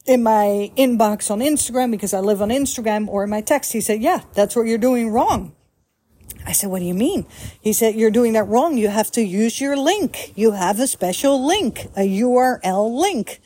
in 0.05 0.23
my 0.23 0.71
inbox 0.77 1.31
on 1.31 1.39
Instagram 1.39 1.91
because 1.91 2.13
I 2.13 2.19
live 2.19 2.41
on 2.41 2.49
Instagram 2.49 3.07
or 3.07 3.23
in 3.23 3.29
my 3.29 3.41
text. 3.41 3.73
He 3.73 3.81
said, 3.81 4.01
yeah, 4.01 4.21
that's 4.33 4.55
what 4.55 4.67
you're 4.67 4.77
doing 4.77 5.09
wrong. 5.09 5.55
I 6.45 6.51
said, 6.51 6.69
what 6.69 6.79
do 6.79 6.85
you 6.85 6.93
mean? 6.93 7.25
He 7.59 7.73
said, 7.73 7.95
you're 7.95 8.11
doing 8.11 8.33
that 8.33 8.43
wrong. 8.43 8.77
You 8.77 8.89
have 8.89 9.11
to 9.11 9.23
use 9.23 9.59
your 9.59 9.75
link. 9.75 10.33
You 10.35 10.51
have 10.51 10.79
a 10.79 10.85
special 10.85 11.43
link, 11.43 11.85
a 11.95 12.07
URL 12.07 12.99
link. 12.99 13.41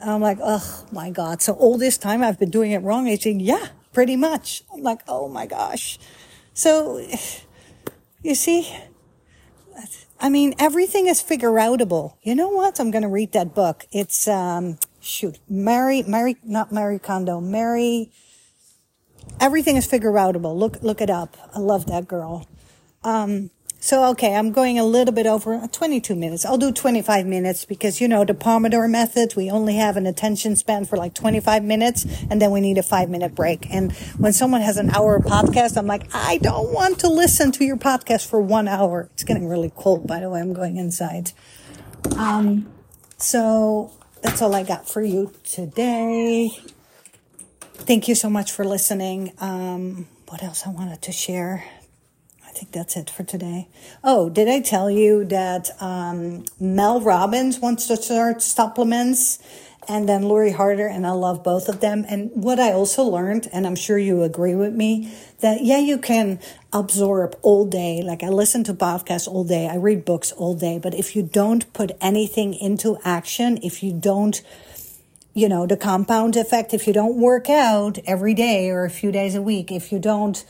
And 0.00 0.10
I'm 0.10 0.20
like, 0.20 0.38
oh 0.42 0.86
my 0.90 1.10
God. 1.10 1.40
So 1.40 1.52
all 1.52 1.78
this 1.78 1.96
time 1.98 2.22
I've 2.22 2.38
been 2.38 2.50
doing 2.50 2.72
it 2.72 2.78
wrong. 2.78 3.06
He's 3.06 3.22
saying, 3.22 3.40
yeah, 3.40 3.68
pretty 3.92 4.16
much. 4.16 4.62
I'm 4.72 4.82
like, 4.82 5.02
oh 5.08 5.28
my 5.28 5.46
gosh. 5.46 5.98
So, 6.54 7.04
you 8.22 8.34
see, 8.34 8.74
I 10.20 10.28
mean, 10.28 10.54
everything 10.58 11.06
is 11.06 11.20
figure 11.20 11.52
outable. 11.52 12.16
You 12.22 12.34
know 12.34 12.48
what? 12.48 12.78
I'm 12.78 12.90
going 12.90 13.02
to 13.02 13.08
read 13.08 13.32
that 13.32 13.54
book. 13.54 13.86
It's, 13.90 14.28
um, 14.28 14.78
shoot, 15.00 15.38
Mary, 15.48 16.02
Mary, 16.02 16.36
not 16.44 16.70
Mary 16.72 16.98
Kondo, 16.98 17.40
Mary, 17.40 18.12
everything 19.40 19.76
is 19.76 19.86
figure 19.86 20.12
outable. 20.12 20.56
Look, 20.56 20.82
look 20.82 21.00
it 21.00 21.10
up. 21.10 21.36
I 21.54 21.58
love 21.58 21.86
that 21.86 22.06
girl. 22.06 22.46
Um, 23.02 23.50
so, 23.84 24.08
okay, 24.10 24.36
I'm 24.36 24.52
going 24.52 24.78
a 24.78 24.84
little 24.84 25.12
bit 25.12 25.26
over 25.26 25.60
22 25.66 26.14
minutes. 26.14 26.44
I'll 26.44 26.56
do 26.56 26.70
25 26.70 27.26
minutes 27.26 27.64
because, 27.64 28.00
you 28.00 28.06
know, 28.06 28.24
the 28.24 28.32
Pomodoro 28.32 28.88
method, 28.88 29.34
we 29.34 29.50
only 29.50 29.74
have 29.74 29.96
an 29.96 30.06
attention 30.06 30.54
span 30.54 30.84
for 30.84 30.96
like 30.96 31.14
25 31.14 31.64
minutes 31.64 32.06
and 32.30 32.40
then 32.40 32.52
we 32.52 32.60
need 32.60 32.78
a 32.78 32.84
five 32.84 33.10
minute 33.10 33.34
break. 33.34 33.66
And 33.74 33.90
when 34.18 34.32
someone 34.32 34.60
has 34.60 34.76
an 34.76 34.90
hour 34.90 35.18
podcast, 35.18 35.76
I'm 35.76 35.88
like, 35.88 36.04
I 36.14 36.38
don't 36.38 36.72
want 36.72 37.00
to 37.00 37.08
listen 37.08 37.50
to 37.50 37.64
your 37.64 37.76
podcast 37.76 38.24
for 38.24 38.40
one 38.40 38.68
hour. 38.68 39.08
It's 39.14 39.24
getting 39.24 39.48
really 39.48 39.72
cold, 39.74 40.06
by 40.06 40.20
the 40.20 40.30
way. 40.30 40.38
I'm 40.38 40.52
going 40.52 40.76
inside. 40.76 41.32
Um, 42.16 42.72
so 43.16 43.90
that's 44.22 44.40
all 44.40 44.54
I 44.54 44.62
got 44.62 44.88
for 44.88 45.02
you 45.02 45.32
today. 45.42 46.50
Thank 47.74 48.06
you 48.06 48.14
so 48.14 48.30
much 48.30 48.52
for 48.52 48.64
listening. 48.64 49.32
Um, 49.40 50.06
what 50.28 50.40
else 50.44 50.68
I 50.68 50.70
wanted 50.70 51.02
to 51.02 51.10
share? 51.10 51.64
I 52.52 52.54
think 52.54 52.72
that's 52.72 52.96
it 52.98 53.08
for 53.08 53.24
today. 53.24 53.66
Oh, 54.04 54.28
did 54.28 54.46
I 54.46 54.60
tell 54.60 54.90
you 54.90 55.24
that 55.26 55.70
um, 55.80 56.44
Mel 56.60 57.00
Robbins 57.00 57.58
wants 57.58 57.86
to 57.86 57.96
start 57.96 58.42
supplements? 58.42 59.38
And 59.88 60.06
then 60.08 60.24
Lori 60.24 60.52
Harder, 60.52 60.86
and 60.86 61.06
I 61.06 61.10
love 61.12 61.42
both 61.42 61.68
of 61.68 61.80
them. 61.80 62.04
And 62.06 62.30
what 62.34 62.60
I 62.60 62.72
also 62.72 63.04
learned, 63.04 63.48
and 63.52 63.66
I'm 63.66 63.74
sure 63.74 63.98
you 63.98 64.22
agree 64.22 64.54
with 64.54 64.74
me, 64.74 65.12
that 65.40 65.64
yeah, 65.64 65.78
you 65.78 65.96
can 65.96 66.40
absorb 66.74 67.36
all 67.40 67.64
day. 67.64 68.02
Like 68.02 68.22
I 68.22 68.28
listen 68.28 68.64
to 68.64 68.74
podcasts 68.74 69.26
all 69.26 69.44
day, 69.44 69.66
I 69.66 69.76
read 69.76 70.04
books 70.04 70.30
all 70.30 70.54
day, 70.54 70.78
but 70.78 70.94
if 70.94 71.16
you 71.16 71.22
don't 71.22 71.72
put 71.72 71.92
anything 72.02 72.52
into 72.54 72.98
action, 73.02 73.58
if 73.62 73.82
you 73.82 73.92
don't 73.92 74.42
you 75.34 75.48
know, 75.48 75.66
the 75.66 75.78
compound 75.78 76.36
effect, 76.36 76.74
if 76.74 76.86
you 76.86 76.92
don't 76.92 77.16
work 77.16 77.48
out 77.48 77.98
every 78.04 78.34
day 78.34 78.68
or 78.68 78.84
a 78.84 78.90
few 78.90 79.10
days 79.10 79.34
a 79.34 79.40
week, 79.40 79.72
if 79.72 79.90
you 79.90 79.98
don't 79.98 80.44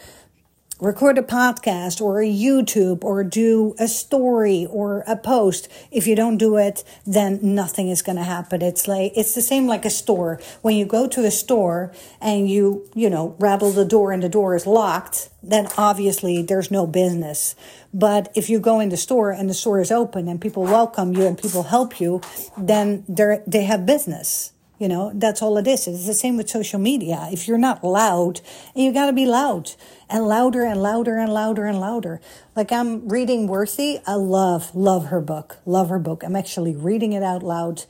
record 0.83 1.17
a 1.17 1.23
podcast 1.23 2.01
or 2.01 2.21
a 2.21 2.27
YouTube 2.27 3.05
or 3.05 3.23
do 3.23 3.73
a 3.79 3.87
story 3.87 4.67
or 4.69 5.05
a 5.07 5.17
post. 5.17 5.69
If 5.93 6.09
you 6.09 6.17
don't 6.17 6.39
do 6.39 6.57
it, 6.57 6.83
then 7.07 7.39
nothing 7.41 7.89
is 7.89 8.03
going 8.03 8.17
to 8.17 8.25
happen. 8.25 8.63
It's 8.63 8.89
like, 8.89 9.13
it's 9.15 9.37
the 9.37 9.43
same 9.43 9.69
like 9.69 9.85
a 9.85 9.91
store. 9.91 10.41
When 10.61 10.75
you 10.75 10.85
go 10.85 11.07
to 11.07 11.25
a 11.25 11.31
store 11.31 11.93
and 12.21 12.51
you, 12.51 12.91
you 12.97 13.09
know, 13.09 13.37
rattle 13.39 13.71
the 13.71 13.85
door 13.85 14.11
and 14.11 14.25
the 14.25 14.29
door 14.29 14.57
is 14.57 14.67
locked, 14.67 15.31
then 15.41 15.69
obviously 15.79 16.43
there's 16.43 16.73
no 16.73 16.89
business. 16.89 17.55
But 17.95 18.33
if 18.35 18.51
you 18.51 18.59
go 18.59 18.81
in 18.81 18.89
the 18.89 18.97
store 18.97 19.31
and 19.31 19.49
the 19.49 19.55
store 19.55 19.81
is 19.81 19.93
open 19.93 20.27
and 20.27 20.41
people 20.41 20.65
welcome 20.65 21.15
you 21.15 21.27
and 21.27 21.39
people 21.41 21.63
help 21.63 22.01
you, 22.01 22.21
then 22.59 23.05
they 23.09 23.41
they 23.47 23.65
have 23.65 23.87
business. 23.87 24.53
You 24.83 24.89
know, 24.89 25.13
that's 25.15 25.43
all 25.43 25.59
it 25.59 25.69
is. 25.69 25.87
It's 25.87 26.07
the 26.07 26.15
same 26.15 26.37
with 26.37 26.51
social 26.51 26.81
media. 26.81 27.29
If 27.31 27.47
you're 27.47 27.57
not 27.57 27.85
loud, 27.85 28.41
you 28.75 28.93
got 28.93 29.07
to 29.07 29.13
be 29.13 29.27
loud 29.27 29.71
and 30.13 30.29
louder 30.29 30.63
and 30.63 30.83
louder 30.83 31.17
and 31.17 31.33
louder 31.33 31.65
and 31.65 31.81
louder. 31.81 32.21
Like 32.55 32.71
I'm 32.71 33.09
reading 33.09 33.47
Worthy. 33.47 33.99
I 34.07 34.15
love, 34.15 34.75
love 34.75 35.07
her 35.07 35.23
book. 35.23 35.57
Love 35.65 35.89
her 35.89 35.99
book. 35.99 36.23
I'm 36.23 36.37
actually 36.37 36.77
reading 36.77 37.15
it 37.15 37.23
out 37.23 37.43
loud 37.43 37.85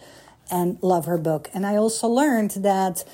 and 0.49 0.79
love 0.83 1.07
her 1.07 1.19
book. 1.19 1.51
And 1.53 1.67
I 1.67 1.75
also 1.77 2.07
learned 2.07 2.53
that 2.53 3.05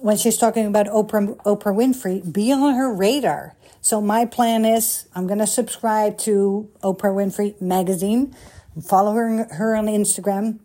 when 0.00 0.16
she's 0.16 0.38
talking 0.38 0.64
about 0.64 0.86
Oprah, 0.86 1.36
Oprah 1.44 1.76
Winfrey, 1.76 2.32
be 2.32 2.50
on 2.52 2.74
her 2.74 2.92
radar. 2.92 3.54
So 3.82 4.00
my 4.00 4.24
plan 4.24 4.64
is 4.64 5.08
I'm 5.14 5.26
going 5.26 5.40
to 5.40 5.46
subscribe 5.46 6.16
to 6.20 6.70
Oprah 6.82 7.14
Winfrey 7.14 7.60
magazine, 7.60 8.34
follow 8.82 9.12
her, 9.12 9.44
her 9.44 9.76
on 9.76 9.86
Instagram, 9.86 10.60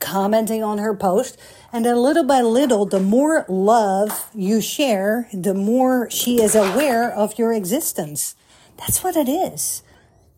commenting 0.00 0.64
on 0.64 0.78
her 0.78 0.94
post. 0.94 1.38
And 1.72 1.84
then 1.84 1.96
little 1.96 2.24
by 2.24 2.40
little, 2.40 2.86
the 2.86 3.00
more 3.00 3.44
love 3.48 4.30
you 4.34 4.60
share, 4.60 5.28
the 5.32 5.54
more 5.54 6.10
she 6.10 6.42
is 6.42 6.54
aware 6.54 7.12
of 7.12 7.38
your 7.38 7.52
existence. 7.52 8.34
That's 8.78 9.04
what 9.04 9.16
it 9.16 9.28
is. 9.28 9.82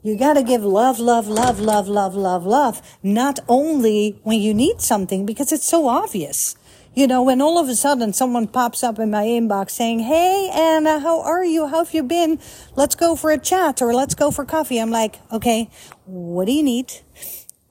You 0.03 0.19
gotta 0.19 0.43
give 0.43 0.65
love, 0.65 0.99
love, 0.99 1.29
love, 1.29 1.61
love, 1.61 1.87
love, 1.87 2.17
love, 2.17 2.45
love. 2.45 2.99
Not 3.05 3.39
only 3.49 4.19
when 4.25 4.41
you 4.41 4.53
need 4.53 4.81
something, 4.81 5.25
because 5.25 5.53
it's 5.53 5.65
so 5.65 5.87
obvious. 5.87 6.57
You 6.95 7.07
know, 7.07 7.23
when 7.23 7.41
all 7.41 7.59
of 7.59 7.71
a 7.71 7.75
sudden 7.75 8.13
someone 8.13 8.49
pops 8.49 8.83
up 8.83 8.99
in 8.99 9.11
my 9.11 9.25
inbox 9.25 9.71
saying, 9.71 10.01
Hey, 10.01 10.51
Anna, 10.53 10.99
how 10.99 11.23
are 11.23 11.45
you? 11.45 11.69
How 11.69 11.85
have 11.85 11.95
you 11.95 12.03
been? 12.03 12.39
Let's 12.77 12.95
go 12.95 13.17
for 13.17 13.31
a 13.31 13.39
chat 13.39 13.81
or 13.81 13.95
let's 13.95 14.15
go 14.15 14.31
for 14.31 14.45
coffee. 14.45 14.79
I'm 14.79 14.91
like, 14.91 15.21
okay, 15.33 15.71
what 16.05 16.47
do 16.47 16.53
you 16.53 16.63
need? 16.63 16.93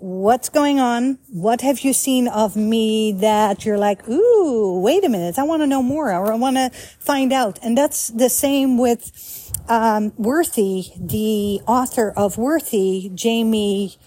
What's 0.01 0.49
going 0.49 0.79
on? 0.79 1.19
What 1.29 1.61
have 1.61 1.81
you 1.81 1.93
seen 1.93 2.27
of 2.27 2.55
me 2.55 3.11
that 3.11 3.65
you're 3.65 3.77
like, 3.77 4.09
ooh, 4.09 4.79
wait 4.79 5.05
a 5.05 5.09
minute. 5.09 5.37
I 5.37 5.43
want 5.43 5.61
to 5.61 5.67
know 5.67 5.83
more 5.83 6.11
or 6.11 6.33
I 6.33 6.35
want 6.37 6.55
to 6.55 6.71
find 6.71 7.31
out. 7.31 7.59
And 7.61 7.77
that's 7.77 8.07
the 8.07 8.27
same 8.27 8.79
with, 8.79 9.51
um, 9.69 10.11
Worthy, 10.17 10.85
the 10.99 11.61
author 11.67 12.11
of 12.17 12.39
Worthy, 12.39 13.11
Jamie, 13.13 13.99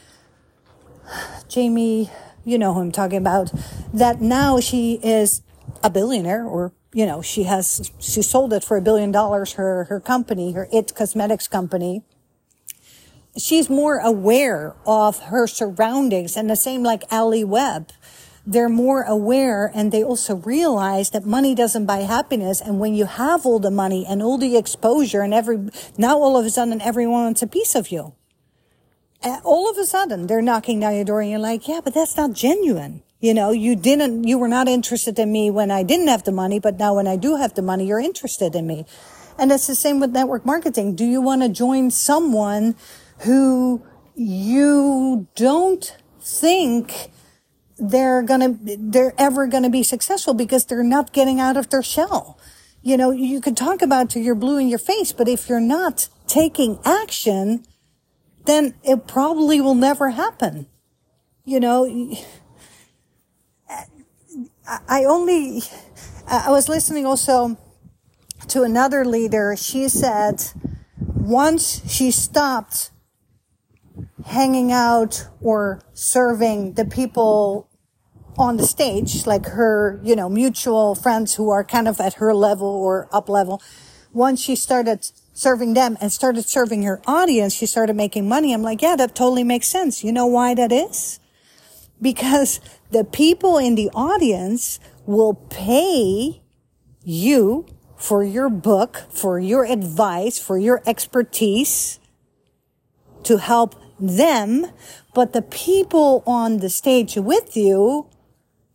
Jamie, 1.49 2.11
you 2.45 2.59
know 2.59 2.75
who 2.75 2.81
I'm 2.81 2.91
talking 2.91 3.19
about, 3.19 3.53
that 3.93 4.21
now 4.21 4.59
she 4.59 4.95
is 4.95 5.43
a 5.85 5.91
billionaire 5.91 6.45
or, 6.45 6.73
you 6.93 7.07
know, 7.07 7.23
she 7.23 7.45
has, 7.45 7.93
she 8.01 8.21
sold 8.21 8.53
it 8.53 8.65
for 8.65 8.77
a 8.77 8.83
billion 8.83 9.13
dollars, 9.13 9.53
her, 9.53 9.85
her 9.85 10.01
company, 10.01 10.55
her 10.55 10.67
It 10.73 10.93
Cosmetics 10.97 11.47
company. 11.47 12.03
She's 13.37 13.69
more 13.69 13.99
aware 13.99 14.75
of 14.87 15.19
her 15.25 15.47
surroundings 15.47 16.37
and 16.37 16.49
the 16.49 16.57
same 16.57 16.83
like 16.83 17.03
Ali 17.11 17.45
Webb. 17.45 17.91
They're 18.47 18.69
more 18.69 19.03
aware 19.03 19.73
and 19.75 19.91
they 19.91 20.05
also 20.05 20.37
realize 20.37 21.11
that 21.11 21.25
money 21.25 21.55
doesn't 21.55 21.87
buy 21.87 22.01
happiness. 22.01 22.61
And 22.61 22.79
when 22.79 22.95
you 22.95 23.07
have 23.07 23.47
all 23.47 23.59
the 23.59 23.71
money 23.71 24.05
and 24.07 24.23
all 24.23 24.39
the 24.39 24.57
exposure 24.57 25.23
and 25.23 25.35
every, 25.35 25.71
now 25.97 26.19
all 26.19 26.37
of 26.37 26.47
a 26.47 26.51
sudden 26.51 26.81
everyone 26.81 27.25
wants 27.25 27.43
a 27.43 27.47
piece 27.47 27.75
of 27.75 27.91
you 27.91 28.15
all 29.45 29.71
of 29.71 29.79
a 29.79 29.85
sudden 29.85 30.27
they're 30.27 30.43
knocking 30.43 30.81
down 30.81 30.95
your 30.95 31.05
door 31.05 31.21
and 31.21 31.31
you're 31.31 31.39
like, 31.39 31.67
yeah, 31.67 31.81
but 31.83 31.95
that's 31.95 32.17
not 32.17 32.33
genuine. 32.33 33.03
You 33.21 33.33
know, 33.33 33.53
you 33.53 33.75
didn't, 33.75 34.25
you 34.25 34.39
were 34.39 34.49
not 34.49 34.69
interested 34.69 35.19
in 35.19 35.33
me 35.33 35.51
when 35.51 35.71
I 35.71 35.83
didn't 35.83 36.09
have 36.09 36.25
the 36.25 36.33
money, 36.33 36.61
but 36.61 36.79
now 36.79 36.95
when 36.95 37.07
I 37.07 37.17
do 37.17 37.37
have 37.37 37.55
the 37.55 37.63
money, 37.63 37.87
you're 37.87 38.01
interested 38.01 38.55
in 38.55 38.67
me. 38.67 38.85
And 39.39 39.51
it's 39.51 39.67
the 39.67 39.75
same 39.75 39.99
with 39.99 40.11
network 40.11 40.45
marketing. 40.45 40.95
Do 40.95 41.05
you 41.05 41.21
want 41.23 41.43
to 41.43 41.49
join 41.49 41.91
someone 41.91 42.77
who 43.21 43.83
you 44.15 45.27
don't 45.35 45.97
think 46.21 47.11
they're 47.79 48.23
gonna, 48.23 48.57
they're 48.61 49.15
ever 49.19 49.47
gonna 49.47 49.71
be 49.71 49.83
successful 49.83 50.35
because 50.35 50.67
they're 50.67 50.83
not 50.83 51.13
getting 51.13 51.41
out 51.41 51.57
of 51.57 51.71
their 51.71 51.83
shell? 51.83 52.39
You 52.83 52.97
know, 52.97 53.11
you 53.11 53.41
could 53.41 53.57
talk 53.57 53.81
about 53.83 54.11
till 54.11 54.23
you're 54.23 54.35
blue 54.35 54.59
in 54.59 54.69
your 54.69 54.79
face, 54.79 55.13
but 55.13 55.29
if 55.29 55.49
you're 55.49 55.61
not 55.61 56.09
taking 56.27 56.79
action, 56.85 57.65
then 58.45 58.75
it 58.83 59.07
probably 59.07 59.61
will 59.61 59.75
never 59.75 60.11
happen. 60.11 60.67
You 61.45 61.61
know, 61.61 62.15
I 64.89 65.05
only, 65.05 65.63
I 66.27 66.51
was 66.51 66.69
listening 66.69 67.07
also 67.07 67.59
to 68.49 68.63
another 68.63 69.05
leader. 69.05 69.57
She 69.57 69.89
said 69.89 70.45
once 70.99 71.83
she 71.91 72.11
stopped 72.11 72.91
hanging 74.25 74.73
out 74.73 75.29
or 75.41 75.81
serving 75.93 76.75
the 76.75 76.85
people 76.85 77.69
on 78.37 78.57
the 78.57 78.67
stage, 78.67 79.27
like 79.27 79.47
her, 79.47 80.01
you 80.03 80.17
know, 80.17 80.29
mutual 80.29 80.95
friends 80.95 81.35
who 81.35 81.51
are 81.51 81.63
kind 81.63 81.87
of 81.87 82.01
at 82.01 82.15
her 82.15 82.35
level 82.35 82.67
or 82.67 83.09
up 83.13 83.29
level, 83.29 83.63
once 84.13 84.41
she 84.41 84.57
started 84.57 85.11
serving 85.35 85.75
them 85.75 85.97
and 86.01 86.11
started 86.13 86.49
serving 86.49 86.83
her 86.83 87.01
audience, 87.07 87.55
she 87.55 87.67
started 87.67 87.95
making 87.95 88.29
money. 88.29 88.53
I'm 88.53 88.63
like, 88.63 88.83
yeah, 88.83 88.97
that 88.97 89.15
totally 89.15 89.45
makes 89.45 89.69
sense. 89.69 90.03
You 90.03 90.13
know 90.13 90.27
why 90.27 90.55
that 90.55 90.73
is? 90.73 91.21
Because 92.01 92.61
the 92.91 93.05
people 93.05 93.59
in 93.59 93.75
the 93.75 93.91
audience 93.95 94.81
will 95.07 95.35
pay 95.35 96.43
you 97.03 97.67
for 97.97 98.25
your 98.25 98.49
book, 98.49 99.05
for 99.11 99.39
your 99.39 99.65
advice, 99.65 100.39
for 100.39 100.59
your 100.59 100.83
expertise 100.87 102.01
to 103.25 103.39
help 103.39 103.75
them. 103.99 104.67
But 105.15 105.33
the 105.33 105.43
people 105.43 106.23
on 106.27 106.59
the 106.59 106.71
stage 106.71 107.17
with 107.17 107.57
you, 107.57 108.09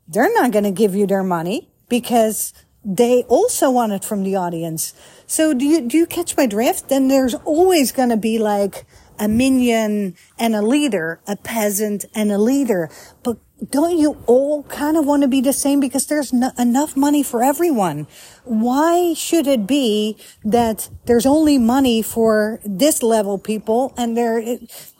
they're 0.08 0.34
not 0.34 0.52
going 0.52 0.66
to 0.66 0.72
give 0.72 0.96
you 0.96 1.06
their 1.06 1.24
money 1.24 1.70
because 1.88 2.54
they 2.84 3.24
also 3.24 3.70
want 3.70 3.92
it 3.92 4.04
from 4.04 4.24
the 4.24 4.36
audience. 4.36 4.94
So 5.30 5.54
do 5.54 5.64
you, 5.64 5.82
do 5.82 5.96
you 5.96 6.08
catch 6.08 6.36
my 6.36 6.48
drift? 6.48 6.90
Then 6.90 7.08
there's 7.08 7.36
always 7.46 7.92
going 7.92 8.10
to 8.10 8.18
be 8.18 8.40
like 8.40 8.84
a 9.20 9.28
minion 9.28 10.16
and 10.40 10.56
a 10.56 10.64
leader, 10.64 11.20
a 11.28 11.36
peasant 11.36 12.06
and 12.16 12.32
a 12.32 12.40
leader. 12.40 12.90
But 13.22 13.38
don't 13.70 14.00
you 14.00 14.18
all 14.26 14.64
kind 14.64 14.98
of 14.98 15.06
want 15.06 15.22
to 15.22 15.28
be 15.28 15.40
the 15.40 15.54
same 15.54 15.80
because 15.80 16.08
there's 16.08 16.34
enough 16.34 16.98
money 16.98 17.22
for 17.22 17.44
everyone? 17.44 18.08
Why 18.44 19.14
should 19.14 19.46
it 19.46 19.68
be 19.68 20.18
that 20.44 20.90
there's 21.06 21.28
only 21.28 21.60
money 21.60 22.02
for 22.02 22.60
this 22.66 23.04
level 23.04 23.38
people 23.38 23.94
and 23.98 24.18
there, 24.18 24.40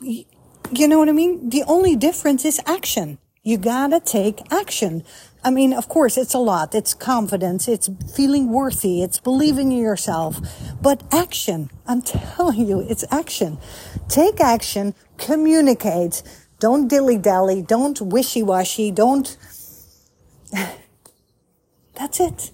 you 0.00 0.86
know 0.86 1.00
what 1.00 1.08
I 1.08 1.12
mean? 1.12 1.48
The 1.50 1.64
only 1.66 1.96
difference 1.96 2.44
is 2.44 2.60
action. 2.66 3.18
You 3.42 3.58
gotta 3.58 3.98
take 3.98 4.40
action. 4.52 5.02
I 5.42 5.50
mean, 5.50 5.72
of 5.72 5.88
course, 5.88 6.18
it's 6.18 6.34
a 6.34 6.38
lot. 6.38 6.74
It's 6.74 6.92
confidence. 6.92 7.66
It's 7.66 7.88
feeling 8.14 8.50
worthy. 8.52 9.02
It's 9.02 9.18
believing 9.18 9.72
in 9.72 9.78
yourself. 9.78 10.38
But 10.82 11.02
action, 11.12 11.70
I'm 11.86 12.02
telling 12.36 12.66
you, 12.66 12.80
it's 12.80 13.04
action. 13.10 13.58
Take 14.08 14.40
action, 14.40 14.94
communicate. 15.18 16.22
Don't 16.58 16.88
dilly 16.88 17.16
dally. 17.16 17.62
Don't 17.62 18.00
wishy 18.00 18.42
washy. 18.42 18.90
Don't. 18.90 19.36
That's 21.94 22.20
it. 22.20 22.50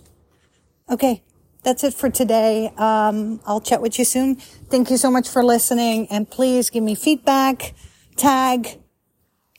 Okay. 0.89 1.23
That's 1.65 1.83
it 1.83 1.95
for 1.95 2.09
today. 2.09 2.73
Um, 2.77 3.41
I'll 3.45 3.61
chat 3.61 3.83
with 3.83 3.99
you 3.99 4.05
soon. 4.05 4.37
Thank 4.37 4.89
you 4.89 4.97
so 4.97 5.11
much 5.11 5.29
for 5.29 5.45
listening 5.45 6.07
and 6.13 6.31
please 6.31 6.71
give 6.71 6.85
me 6.85 6.95
feedback, 6.95 7.75
tag, 8.15 8.79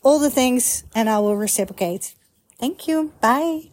all 0.02 0.18
the 0.18 0.30
things, 0.30 0.84
and 0.94 1.10
I 1.10 1.18
will 1.18 1.36
reciprocate. 1.36 2.14
Thank 2.58 2.86
you. 2.88 3.12
Bye. 3.20 3.70